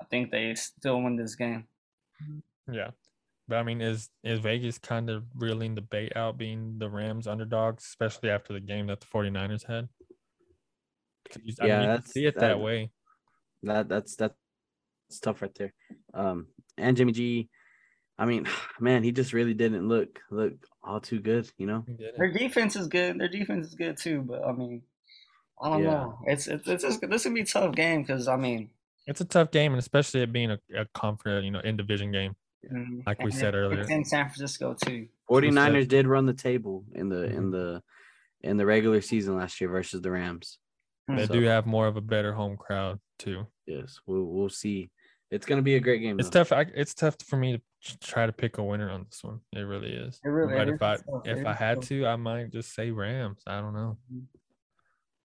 [0.00, 1.66] I think they still win this game.
[2.70, 2.90] yeah.
[3.48, 7.26] But I mean, is is Vegas kind of reeling the bait out being the Rams
[7.26, 9.88] underdogs, especially after the game that the 49ers had?
[11.42, 12.90] you- I mean, Yeah, you that's- see it that that- way.
[13.64, 14.34] That that's that's
[15.20, 15.72] tough right there.
[16.14, 17.48] Um, and Jimmy G,
[18.22, 18.46] I mean,
[18.80, 20.52] man, he just really didn't look look
[20.84, 21.50] all too good.
[21.58, 21.84] You know.
[21.86, 22.14] He did it.
[22.16, 23.18] Their defense is good.
[23.18, 24.22] Their defense is good too.
[24.22, 24.82] But I mean,
[25.60, 25.90] I don't Yeah.
[25.90, 26.18] know.
[26.26, 28.70] It's it's, it's just, this gonna be a tough game because I mean,
[29.06, 32.12] It's a tough game, and especially it being a, a conference, you know, in division
[32.12, 32.36] game.
[32.72, 33.80] mm, Like we and said it- earlier.
[33.80, 35.08] it's in San Francisco too.
[35.28, 37.52] 49ers did run the table in the in Mhm.
[37.52, 37.82] the
[38.42, 40.58] in the regular season last year versus the Rams.
[41.08, 43.46] They So- do have more of a better home crowd too.
[43.66, 44.90] Yes, we'll we'll see.
[45.32, 46.20] It's gonna be a great game.
[46.20, 46.44] It's though.
[46.44, 46.52] tough.
[46.52, 49.40] I, it's tough for me to try to pick a winner on this one.
[49.52, 50.20] It really is.
[50.24, 51.04] It really but is if I tough.
[51.24, 51.88] if It I had tough.
[51.88, 53.42] to, I might just say Rams.
[53.46, 53.96] I don't know.
[54.12, 54.24] Mm-hmm.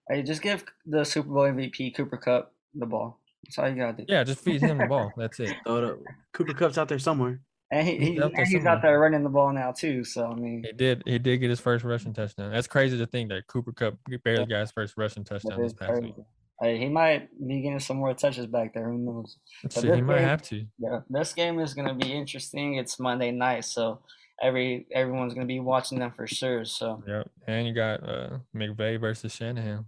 [0.09, 3.19] Hey, just give the Super Bowl MVP Cooper Kupp the ball.
[3.43, 4.05] That's all you gotta do.
[4.07, 5.11] Yeah, just feed him the ball.
[5.17, 5.53] That's it.
[5.65, 5.99] Throw it.
[6.33, 7.41] Cooper Kupp's out there somewhere.
[7.69, 8.73] And he, He's he, out there and he's somewhere.
[8.75, 10.05] out there running the ball now too.
[10.05, 11.03] So I mean, He did.
[11.05, 12.51] He did get his first rushing touchdown.
[12.53, 16.01] That's crazy to think that Cooper Kupp barely got his first rushing touchdown this past
[16.01, 16.15] week.
[16.59, 16.77] Crazy.
[16.77, 18.89] Hey, he might be getting some more touches back there.
[18.89, 19.37] Who knows?
[19.61, 20.65] Shit, this he might game- have to.
[20.79, 22.75] Yeah, this game is gonna be interesting.
[22.75, 24.01] It's Monday night, so
[24.41, 26.65] every everyone's gonna be watching them for sure.
[26.65, 27.29] So Yep.
[27.47, 29.85] And you got uh, McVay versus Shanahan.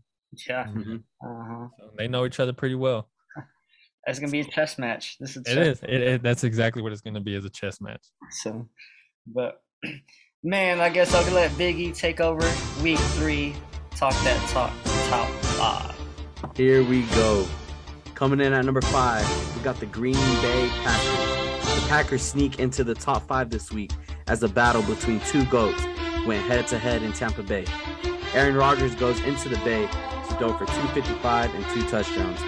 [0.48, 1.04] yeah, Mhm.
[1.24, 1.68] uh huh.
[1.80, 3.10] So they know each other pretty well.
[4.08, 5.18] It's gonna be a chess match.
[5.20, 5.84] This is It chess is.
[5.84, 8.02] It, it, that's exactly what it's going to be as a chess match.
[8.32, 8.68] So,
[9.28, 9.62] but
[10.44, 12.50] man, I guess I'll let Biggie take over
[12.82, 13.54] week three.
[13.96, 14.72] Talk that talk
[15.10, 15.28] top
[15.60, 15.99] five.
[16.56, 17.46] Here we go.
[18.16, 19.26] Coming in at number five,
[19.56, 21.82] we got the Green Bay Packers.
[21.82, 23.92] The Packers sneak into the top five this week
[24.28, 25.82] as the battle between two goats
[26.26, 27.66] went head to head in Tampa Bay.
[28.34, 32.40] Aaron Rodgers goes into the Bay to go for 255 and two touchdowns.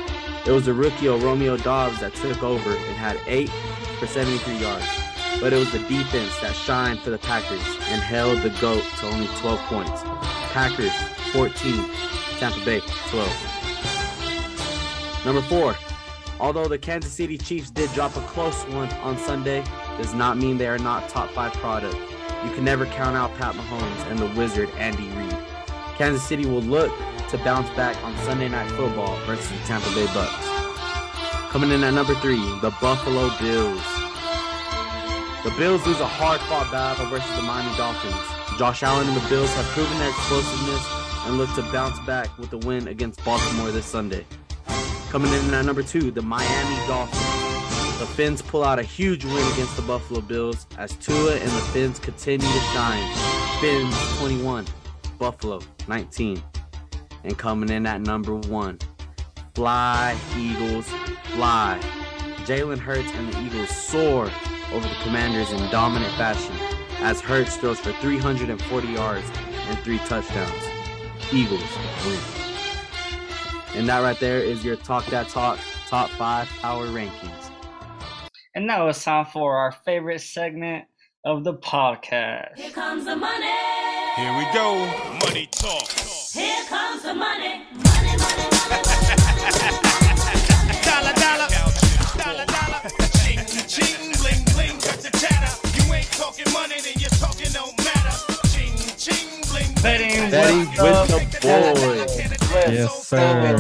[0.48, 3.50] It was the rookie Romeo Doubs that took over and had eight
[4.00, 4.86] for 73 yards.
[5.40, 9.08] But it was the defense that shined for the Packers and held the GOAT to
[9.08, 10.02] only 12 points.
[10.54, 10.94] Packers
[11.34, 11.90] 14,
[12.40, 13.51] Tampa Bay 12.
[15.24, 15.76] Number four,
[16.40, 19.64] although the Kansas City Chiefs did drop a close one on Sunday,
[19.98, 21.96] does not mean they are not top five product.
[22.44, 25.38] You can never count out Pat Mahomes and the wizard Andy Reid.
[25.96, 26.92] Kansas City will look
[27.30, 30.48] to bounce back on Sunday Night Football versus the Tampa Bay Bucks.
[31.52, 33.84] Coming in at number three, the Buffalo Bills.
[35.44, 38.58] The Bills lose a hard-fought battle versus the Miami Dolphins.
[38.58, 40.86] Josh Allen and the Bills have proven their explosiveness
[41.26, 44.26] and look to bounce back with the win against Baltimore this Sunday.
[45.12, 48.00] Coming in at number two, the Miami Dolphins.
[48.00, 51.62] The Fins pull out a huge win against the Buffalo Bills as Tua and the
[51.74, 53.60] Fins continue to shine.
[53.60, 54.66] Fins 21,
[55.20, 55.60] Buffalo
[55.90, 56.42] 19.
[57.26, 58.80] And coming in at number one,
[59.54, 60.88] fly, Eagles,
[61.34, 61.78] fly.
[62.46, 64.32] Jalen Hurts and the Eagles soar
[64.72, 66.56] over the Commanders in dominant fashion
[67.02, 69.30] as Hurts throws for 340 yards
[69.68, 70.64] and three touchdowns.
[71.34, 71.62] Eagles
[72.06, 72.41] win.
[73.74, 75.58] And that right there is your Talk That Talk
[75.88, 77.50] top five power rankings.
[78.54, 80.86] And now it's time for our favorite segment
[81.24, 82.58] of the podcast.
[82.58, 83.46] Here comes the money.
[84.18, 84.86] Here we go.
[85.26, 85.88] Money talk.
[85.88, 87.64] Here comes the money.
[87.72, 90.42] Money, money, money, money.
[90.84, 91.48] Dollar, dollar.
[92.18, 92.82] Dollar, dollar.
[93.24, 93.40] Ching,
[93.72, 94.82] ching, bling, bling.
[94.82, 95.56] Cut the chatter.
[95.80, 98.18] You ain't talking money, then your talking don't matter.
[98.50, 99.82] Ching, ching, bling, bling.
[99.82, 102.31] Betting Betting with with the the boys.
[102.70, 103.58] Yes, sir.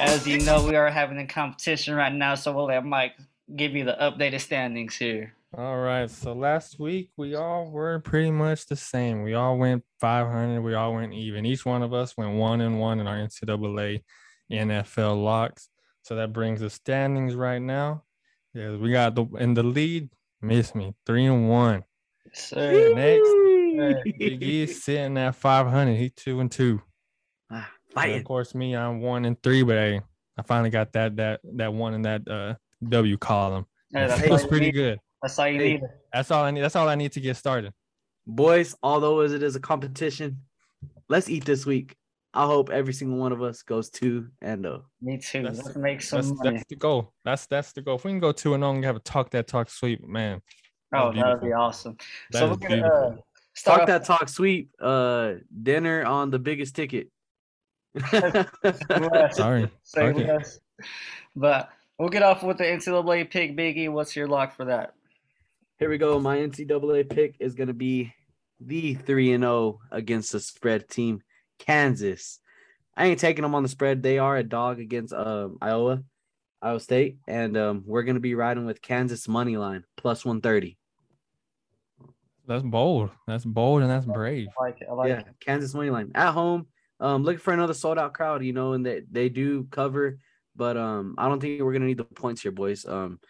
[0.00, 3.14] As you know, we are having a competition right now, so we'll let Mike
[3.56, 5.34] give you the updated standings here.
[5.56, 6.10] All right.
[6.10, 9.22] So last week we all were pretty much the same.
[9.22, 10.60] We all went 500.
[10.60, 11.46] We all went even.
[11.46, 14.02] Each one of us went one and one in our NCAA
[14.52, 15.68] NFL locks.
[16.02, 18.04] So that brings the standings right now.
[18.52, 20.10] Yeah, we got the in the lead.
[20.42, 21.84] Miss me three and one.
[22.34, 22.58] So
[22.94, 25.94] Next, Big E's sitting at 500.
[25.94, 26.82] He two and two.
[27.50, 27.70] Ah.
[27.96, 29.62] And of course, me, I'm one and three.
[29.62, 30.00] But hey,
[30.36, 32.54] I finally got that that that one in that uh
[32.88, 33.66] W column.
[33.90, 34.72] Yeah, that's, It all pretty need.
[34.74, 35.00] good.
[35.22, 35.72] That's all you Hey.
[35.74, 35.82] need.
[36.12, 36.60] That's all I need.
[36.60, 37.72] That's all I need to get started.
[38.26, 40.42] Boys, although as it is a competition,
[41.08, 41.96] let's eat this week.
[42.34, 44.84] I hope every single one of us goes two and oh.
[45.00, 45.42] Me too.
[45.42, 46.56] That's- Let's make some That's money.
[46.58, 47.14] that's the goal.
[47.24, 47.96] That's that's the goal.
[47.96, 50.40] If we can go two and on and have a talk that talk sweep, man.
[50.94, 51.96] Oh, that would be awesome.
[52.30, 53.16] That so we're gonna uh,
[53.54, 54.70] start Talk off- that talk sweep.
[54.78, 57.08] Uh dinner on the biggest ticket.
[58.12, 59.36] Yes.
[59.36, 59.70] Sorry.
[59.82, 60.26] Say Okay.
[60.26, 60.60] less.
[61.36, 63.90] But we'll get off with the NCAA pick, Biggie.
[63.90, 64.94] What's your lock for that?
[65.78, 66.18] Here we go.
[66.18, 68.12] My NCAA pick is going to be
[68.60, 71.22] the 3 and 0 against the spread team,
[71.58, 72.40] Kansas.
[72.96, 74.02] I ain't taking them on the spread.
[74.02, 76.02] They are a dog against um, Iowa,
[76.60, 80.76] Iowa State, and um, we're going to be riding with Kansas money line plus 130.
[82.48, 83.10] That's bold.
[83.26, 84.48] That's bold and that's brave.
[84.58, 84.88] I like it.
[84.90, 85.26] I like yeah, it.
[85.38, 86.66] Kansas money line at home.
[87.00, 90.18] Um, looking for another sold out crowd, you know, and they they do cover,
[90.56, 92.84] but um, I don't think we're gonna need the points here, boys.
[92.84, 93.20] Um,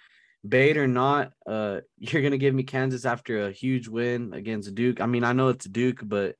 [0.46, 5.00] bait or not, uh, you're gonna give me Kansas after a huge win against Duke.
[5.00, 6.36] I mean, I know it's Duke, but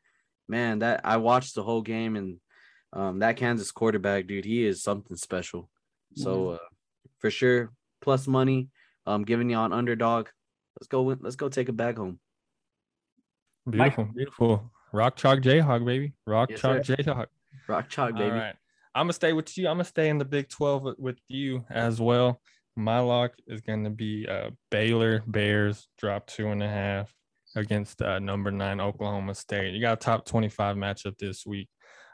[0.48, 2.40] man, that I watched the whole game and
[2.92, 5.68] um, that Kansas quarterback, dude, he is something special.
[6.14, 6.58] So uh,
[7.18, 8.68] for sure, plus money.
[9.06, 10.28] Um, giving you on underdog.
[10.78, 11.02] Let's go.
[11.02, 12.20] Win, let's go take a bag home.
[13.68, 14.70] Beautiful, beautiful.
[14.93, 16.12] Rock chalk Jayhawk, baby.
[16.26, 17.26] Rock Yes, chalk Jayhawk.
[17.68, 18.24] Rock chalk, baby.
[18.30, 18.55] All right.
[18.95, 19.68] I'm gonna stay with you.
[19.68, 22.41] I'm gonna stay in the Big 12 with- you as well.
[22.76, 27.12] My lock is gonna be uh, Baylor Bears drop two and a half
[27.57, 29.74] against uh, number nine Oklahoma State.
[29.74, 31.68] You got a top 25 matchup this week.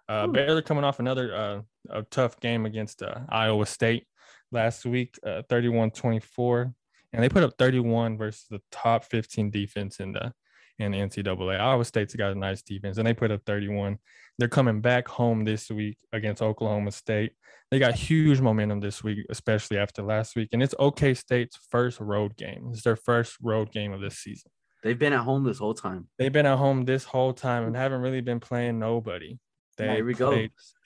[0.08, 0.32] Uh, Ooh.
[0.32, 1.60] Baylor coming off another uh,
[1.90, 4.06] a tough game against uh, Iowa State
[4.52, 6.72] last week, uh, 31-24,
[7.12, 10.32] and they put up 31 versus the top 15 defense in the
[10.78, 11.60] in NCAA.
[11.60, 13.98] Iowa State's got a nice defense, and they put up 31.
[14.38, 17.32] They're coming back home this week against Oklahoma State.
[17.70, 20.48] They got huge momentum this week, especially after last week.
[20.52, 22.70] And it's OK State's first road game.
[22.72, 24.50] It's their first road game of this season.
[24.82, 26.08] They've been at home this whole time.
[26.18, 29.38] They've been at home this whole time and haven't really been playing nobody.
[29.78, 30.30] They Here we go.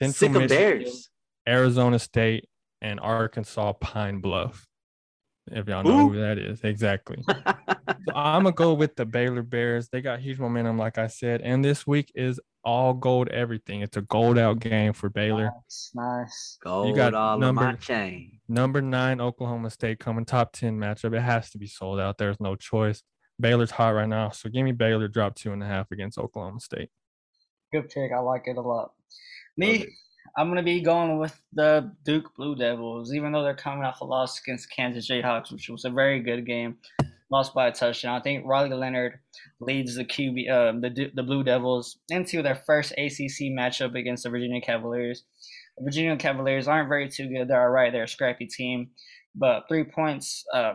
[0.00, 1.10] Central Sick of Michigan, Bears.
[1.48, 2.48] Arizona State,
[2.80, 4.66] and Arkansas Pine Bluff.
[5.52, 6.12] If y'all know Who?
[6.14, 7.22] who that is, exactly.
[8.06, 9.88] So I'm gonna go with the Baylor Bears.
[9.88, 13.82] They got huge momentum, like I said, and this week is all gold everything.
[13.82, 15.50] It's a gold out game for Baylor.
[15.54, 16.58] Nice, nice.
[16.62, 18.40] Gold got all on my number- chain.
[18.48, 21.14] Number nine Oklahoma State coming top ten matchup.
[21.14, 22.16] It has to be sold out.
[22.18, 23.02] There's no choice.
[23.40, 26.60] Baylor's hot right now, so give me Baylor drop two and a half against Oklahoma
[26.60, 26.90] State.
[27.72, 28.10] Good pick.
[28.12, 28.92] I like it a lot.
[29.56, 29.88] Me, it.
[30.38, 34.04] I'm gonna be going with the Duke Blue Devils, even though they're coming off a
[34.04, 36.76] loss against Kansas Jayhawks, which was a very good game.
[37.28, 38.18] Lost by a touchdown.
[38.18, 39.18] I think Riley Leonard
[39.60, 44.30] leads the QB, uh, the the Blue Devils into their first ACC matchup against the
[44.30, 45.24] Virginia Cavaliers.
[45.76, 47.48] The Virginia Cavaliers aren't very too good.
[47.48, 47.92] They're all right.
[47.92, 48.90] They're a scrappy team,
[49.34, 50.44] but three points.
[50.54, 50.74] Uh,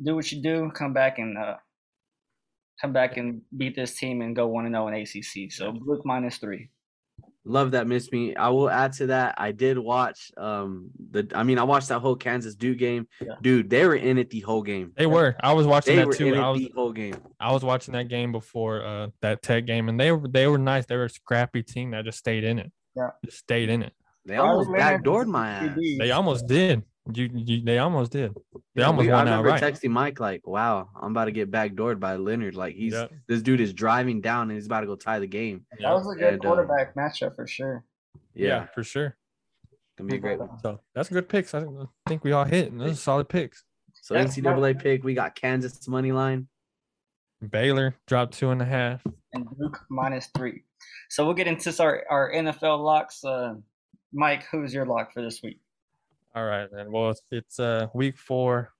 [0.00, 0.70] do what you do.
[0.72, 1.56] Come back and uh,
[2.80, 5.50] come back and beat this team and go one and zero in ACC.
[5.50, 6.70] So Luke minus three.
[7.44, 8.36] Love that miss me.
[8.36, 9.34] I will add to that.
[9.38, 13.08] I did watch um the I mean I watched that whole Kansas Duke game.
[13.20, 13.34] Yeah.
[13.40, 14.92] Dude, they were in it the whole game.
[14.96, 15.36] They were.
[15.40, 16.26] I was watching They that were too.
[16.34, 17.16] in I it was the whole game.
[17.40, 20.58] I was watching that game before uh that Tech game, and they were they were
[20.58, 20.84] nice.
[20.86, 22.70] They were a scrappy team that just stayed in it.
[22.94, 23.10] Yeah.
[23.24, 23.94] just stayed in it.
[24.26, 25.78] They almost backdoored my ass.
[25.98, 26.82] They almost did.
[27.14, 28.34] You, you they almost did.
[28.74, 29.74] They Yeah, almost we- I won remember outright.
[29.74, 32.54] texting Mike like, "Wow, I'm about to get backdoored by Leonard.
[32.54, 33.12] Like he's Yep.
[33.28, 35.64] this dude is driving down and he's about to go tie the game.
[35.72, 35.92] That Yeah.
[35.94, 37.84] was a good And, uh, quarterback matchup for sure.
[38.34, 39.16] yeah, Yeah, for sure.
[39.98, 40.58] gonna be a great one.
[40.60, 41.52] So that's good picks.
[41.54, 41.64] I
[42.08, 42.72] think we all hit.
[42.72, 43.64] and Those are solid picks.
[44.02, 46.48] So Yeah, NCAA pick, we got Kansas money line.
[47.50, 49.02] Baylor dropped two and a half.
[49.32, 50.64] and Duke minus three.
[51.08, 53.22] So we'll get into our, our NFL locks.
[53.24, 53.54] Uh,
[54.12, 55.60] Mike, who's your lock for this week?
[56.34, 56.92] All right, then.
[56.92, 58.72] Well, it's, it's uh week four,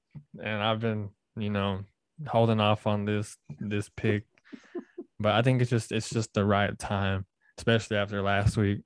[0.42, 1.80] and I've been you know
[2.28, 4.24] holding off on this this pick,
[5.20, 7.26] but I think it's just it's just the right time,
[7.58, 8.82] especially after last week.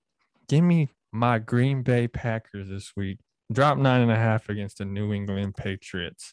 [0.49, 3.19] Give me my Green Bay Packers this week.
[3.53, 6.33] Drop nine and a half against the New England Patriots.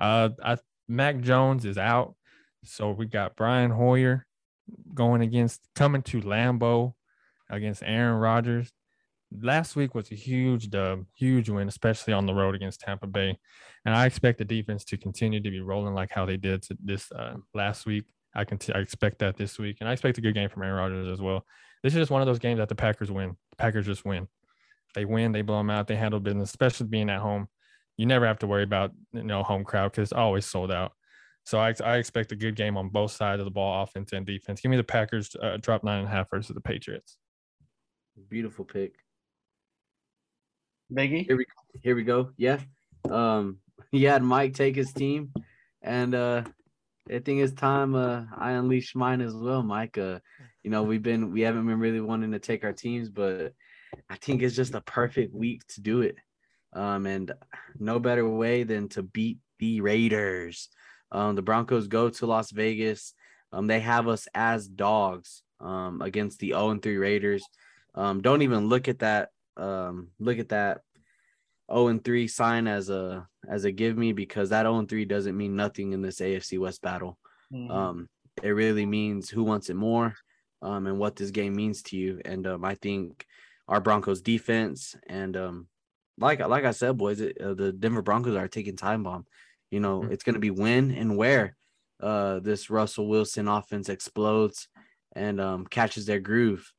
[0.00, 0.56] Uh, I
[0.88, 2.14] Mac Jones is out,
[2.64, 4.26] so we got Brian Hoyer
[4.94, 6.94] going against coming to Lambeau
[7.50, 8.72] against Aaron Rodgers
[9.32, 13.38] last week was a huge dub, huge win, especially on the road against Tampa Bay.
[13.84, 17.10] And I expect the defense to continue to be rolling like how they did this
[17.12, 18.04] uh, last week.
[18.34, 20.62] I can t- I expect that this week, and I expect a good game from
[20.62, 21.46] Aaron Rodgers as well.
[21.82, 23.36] This is just one of those games that the Packers win.
[23.50, 24.28] The Packers just win.
[24.94, 27.48] They win, they blow them out, they handle business, especially being at home.
[27.96, 30.92] You never have to worry about you know home crowd because it's always sold out.
[31.44, 34.26] So I, I expect a good game on both sides of the ball, offense and
[34.26, 34.60] defense.
[34.60, 37.18] Give me the Packers uh, drop nine and a half versus the Patriots.
[38.28, 38.96] Beautiful pick.
[40.92, 41.26] Biggie?
[41.26, 41.46] Here we
[41.82, 42.30] here we go.
[42.36, 42.60] Yeah.
[43.10, 43.58] Um
[43.90, 45.32] he had Mike take his team
[45.82, 46.44] and uh
[47.10, 49.98] I think it's time uh I unleash mine as well, Mike.
[49.98, 50.20] Uh
[50.62, 53.52] you know, we've been we haven't been really wanting to take our teams, but
[54.08, 56.16] I think it's just a perfect week to do it.
[56.72, 57.32] Um and
[57.78, 60.68] no better way than to beat the Raiders.
[61.10, 63.12] Um the Broncos go to Las Vegas.
[63.52, 67.44] Um they have us as dogs um against the 0 and 3 Raiders.
[67.96, 70.82] Um don't even look at that um look at that
[71.72, 75.04] 0 and 3 sign as a as a give me because that 0 and 3
[75.04, 77.18] doesn't mean nothing in this AFC West battle.
[77.52, 77.70] Mhm.
[77.70, 78.08] Um
[78.42, 80.14] it really means who wants it more
[80.62, 83.26] um and what this game means to you and um I think
[83.68, 85.68] our Broncos defense and um
[86.18, 89.26] like like I said boys it, uh, the Denver Broncos are taking time bomb.
[89.70, 90.12] You know, Mhm.
[90.12, 91.56] it's going to be when and where
[92.00, 94.68] uh this Russell Wilson offense explodes
[95.14, 96.70] and um catches their groove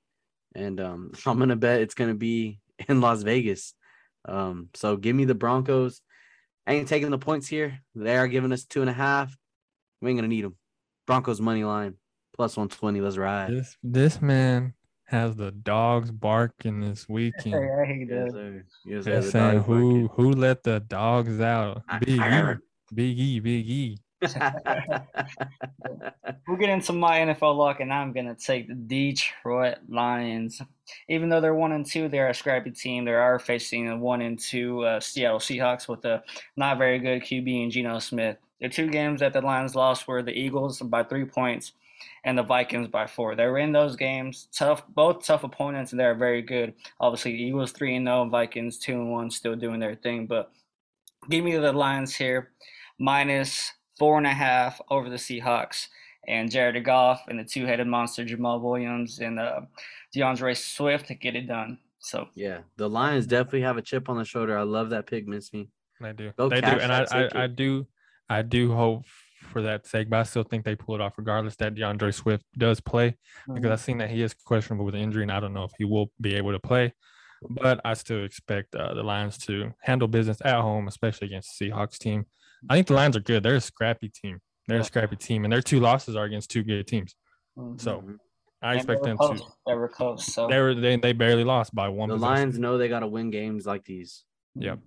[0.55, 3.73] and um, I'm gonna bet it's gonna be in Las Vegas.
[4.25, 6.01] Um, so give me the Broncos.
[6.65, 7.79] I ain't taking the points here.
[7.95, 9.35] They are giving us two and a half.
[10.01, 10.55] We ain't gonna need them.
[11.05, 11.95] Broncos money line
[12.35, 12.99] plus one twenty.
[13.01, 13.51] Let's ride.
[13.51, 14.73] This this man
[15.05, 17.53] has the dogs barking this weekend.
[17.53, 18.33] Yeah, he does.
[18.33, 18.63] sir.
[18.85, 19.25] Yes, They're sir.
[19.25, 21.83] The saying dog who who let the dogs out?
[22.01, 22.55] Big E.
[22.93, 23.97] Big E, Big E.
[26.47, 30.61] We'll get into my NFL luck, and I'm gonna take the Detroit Lions.
[31.09, 33.05] Even though they're one and two, they're a scrappy team.
[33.05, 36.23] They are facing a one and two uh, Seattle Seahawks with a
[36.55, 38.37] not very good QB and Geno Smith.
[38.61, 41.73] The two games that the Lions lost were the Eagles by three points
[42.23, 43.35] and the Vikings by four.
[43.35, 46.73] They were in those games, tough, both tough opponents, and they're very good.
[46.99, 50.27] Obviously, the Eagles three and zero, Vikings two and one, still doing their thing.
[50.27, 50.51] But
[51.29, 52.51] give me the Lions here,
[52.99, 55.87] minus four and a half over the Seahawks
[56.27, 59.61] and Jared Goff and the two-headed monster Jamaal Williams and uh,
[60.13, 61.79] D'Andre Swift to get it done.
[61.99, 64.57] So yeah, the Lions definitely have a chip on the shoulder.
[64.57, 65.69] I love that pick, Miss Me.
[65.99, 66.31] They do.
[66.37, 66.67] Go they do.
[66.67, 67.05] And I.
[67.11, 67.87] I, I do
[68.29, 69.05] I do hope
[69.41, 72.43] for that sake, but I still think they pull it off regardless that D'Andre Swift
[72.57, 73.15] does play
[73.53, 75.85] because I've seen that he is questionable with injury and I don't know if he
[75.85, 76.93] will be able to play.
[77.49, 81.69] But I still expect uh, the Lions to handle business at home, especially against the
[81.69, 82.25] Seahawks team.
[82.69, 83.43] I think the Lions are good.
[83.43, 84.39] They're a scrappy team.
[84.67, 87.15] They're a scrappy team, and their two losses are against two good teams.
[87.57, 87.79] Mhm.
[87.79, 88.17] So Mhm.
[88.61, 89.43] I And expect them were to.
[89.67, 90.25] They were close.
[90.25, 92.09] So They were they, they barely lost by one.
[92.09, 92.33] the possession.
[92.35, 94.23] Lions know they got to win games like these.
[94.55, 94.79] Yep.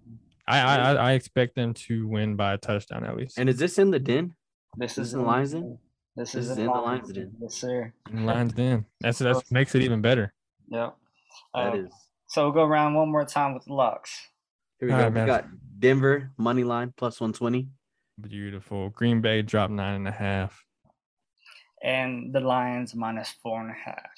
[0.47, 3.39] I, I I- I expect them to win by a touchdown at least.
[3.39, 4.35] And is this in the den?
[4.77, 5.79] this This is is in the Lions Den?
[6.17, 7.37] This, This is is in in the Lions Lions Den.
[7.41, 7.93] Yes, sir.
[8.07, 8.87] And Lions in.
[9.01, 10.35] That's that makes it even better.
[10.69, 10.97] Yep.
[11.55, 11.93] That Uh, is.
[12.27, 14.29] So we'll go around one more time with the locks.
[14.81, 15.05] Here we All go.
[15.05, 15.47] right, we got
[15.79, 17.69] Denver money line plus one twenty.
[18.21, 18.91] Beautiful.
[18.91, 20.65] Green Bay dropped nine and a half.
[21.83, 24.11] and the Lions minus four and a half.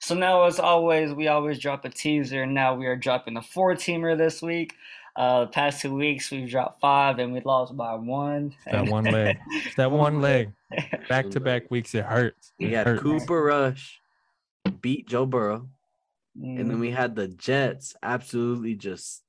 [0.00, 2.44] So now, as always, we always drop a teaser.
[2.46, 4.74] Now we are dropping a four teamer this week.
[5.14, 8.54] Uh, the past two weeks we've dropped five and we lost by one.
[8.66, 9.36] It's that one leg.
[9.50, 10.52] It's that one leg.
[11.08, 12.52] Back to back weeks, it hurts.
[12.58, 13.02] We had hurts.
[13.02, 14.00] Cooper Rush
[14.80, 15.68] beat Joe Burrow.
[16.40, 19.22] and then we had the Jets absolutely just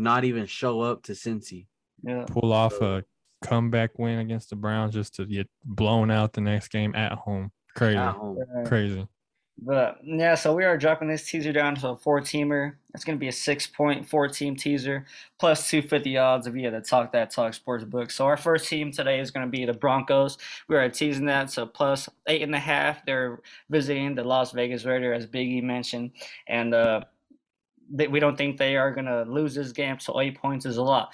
[0.00, 1.66] not even show up to Cincy.
[2.02, 2.24] yeah.
[2.28, 3.04] Pull off a
[3.42, 7.50] comeback win against the Browns just to get blown out the next game at home.
[7.76, 8.38] Crazy, At home.
[8.66, 9.06] Crazy.
[9.62, 12.76] But yeah, so we are dropping this teaser down to a four teamer.
[12.94, 15.04] It's going to be a six point four team teaser
[15.38, 18.10] plus 250 odds via the Talk That Talk Sports book.
[18.10, 20.38] So our first team today is going to be the Broncos.
[20.68, 21.50] We are teasing that.
[21.50, 23.04] So plus eight and a half.
[23.04, 26.12] They're visiting the Las Vegas Raiders, as Biggie mentioned.
[26.48, 27.02] And uh,
[27.90, 29.98] they, we don't think they are going to lose this game.
[29.98, 31.12] So eight points is a lot.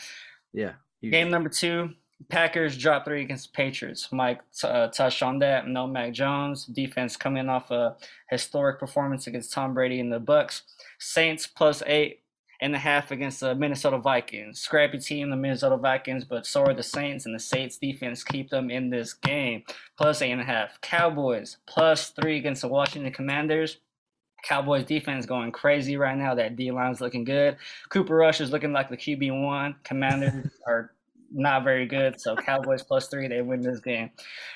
[0.53, 0.73] Yeah.
[1.01, 1.13] huge.
[1.13, 1.91] Game number two,
[2.29, 4.09] Packers drop three against the Patriots.
[4.13, 5.69] Mike t- uh, touched on that.
[5.69, 6.67] No Mac Jones.
[6.67, 7.97] Defense coming off a
[8.31, 10.63] historic performance against Tom Brady and the Bucks.
[10.99, 12.23] Saints plus eight
[12.63, 14.61] and a half against the Minnesota Vikings.
[14.61, 18.49] Scrappy team, the Minnesota Vikings, but so are the Saints, and the Saints defense keep
[18.49, 19.63] them in this game.
[19.99, 20.81] Plus eight and a half.
[20.81, 23.79] Cowboys plus three against the Washington Commanders.
[24.47, 26.35] Cowboys defense going crazy right now.
[26.35, 27.57] That D line's looking good.
[27.89, 29.75] Cooper Rush is looking like the QB one.
[29.83, 30.93] Commanders are
[31.33, 32.21] not very good.
[32.21, 34.11] So Cowboys plus three, they win this game.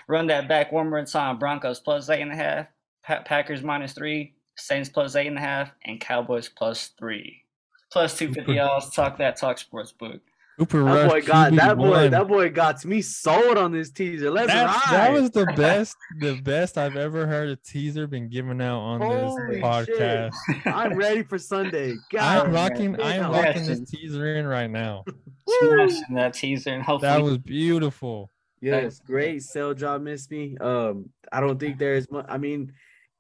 [0.07, 1.39] Run that back one more time.
[1.39, 2.69] Broncos plus eight and a half.
[3.05, 4.35] Pa- Packers minus three.
[4.57, 7.43] Saints plus eight and a half, and Cowboys plus three.
[7.91, 8.91] Plus two fifty dollars.
[8.91, 10.21] Talk that talk sports book.
[10.61, 11.11] Cooper That Rush.
[11.11, 11.85] boy got that boy.
[11.89, 12.11] QB1.
[12.11, 14.31] That boy got me sold on this teaser.
[14.31, 14.83] Let's That, ride.
[14.93, 19.01] that was the best, the best I've ever heard a teaser been given out on
[19.01, 20.33] Holy this podcast.
[20.67, 21.95] I'm ready for Sunday.
[22.13, 25.05] God, I'm rocking, I'm rocking this teaser in right now.
[25.49, 28.31] Smashing that teaser, and hopefully That was beautiful.
[28.61, 30.59] Yes, great sale job, Miss Me.
[30.61, 32.27] Um, I don't think there is much.
[32.29, 32.75] I mean,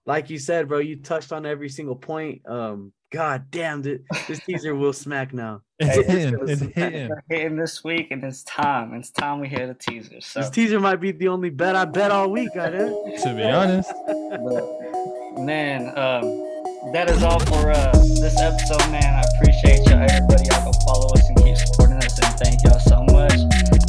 [0.04, 2.46] like you said, bro, you touched on every single point.
[2.46, 5.62] Um, God damn, this, this teaser will smack now.
[5.80, 7.10] It's Hey, hitting, gonna it's hitting.
[7.30, 8.92] Hitting this week, and it's time.
[8.94, 10.20] It's time we hit the teaser.
[10.20, 12.54] So, This teaser might be the only bet I bet all week.
[12.54, 12.88] I did.
[13.22, 19.02] To be honest, but, man, um, that is all for uh, this episode, man.
[19.02, 20.44] I appreciate y'all, everybody.
[20.50, 23.32] Y'all go follow us and keep supporting us, and thank y'all so much.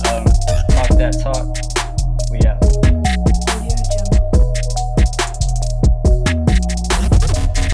[0.08, 0.24] Um,
[0.72, 1.71] talk that talk.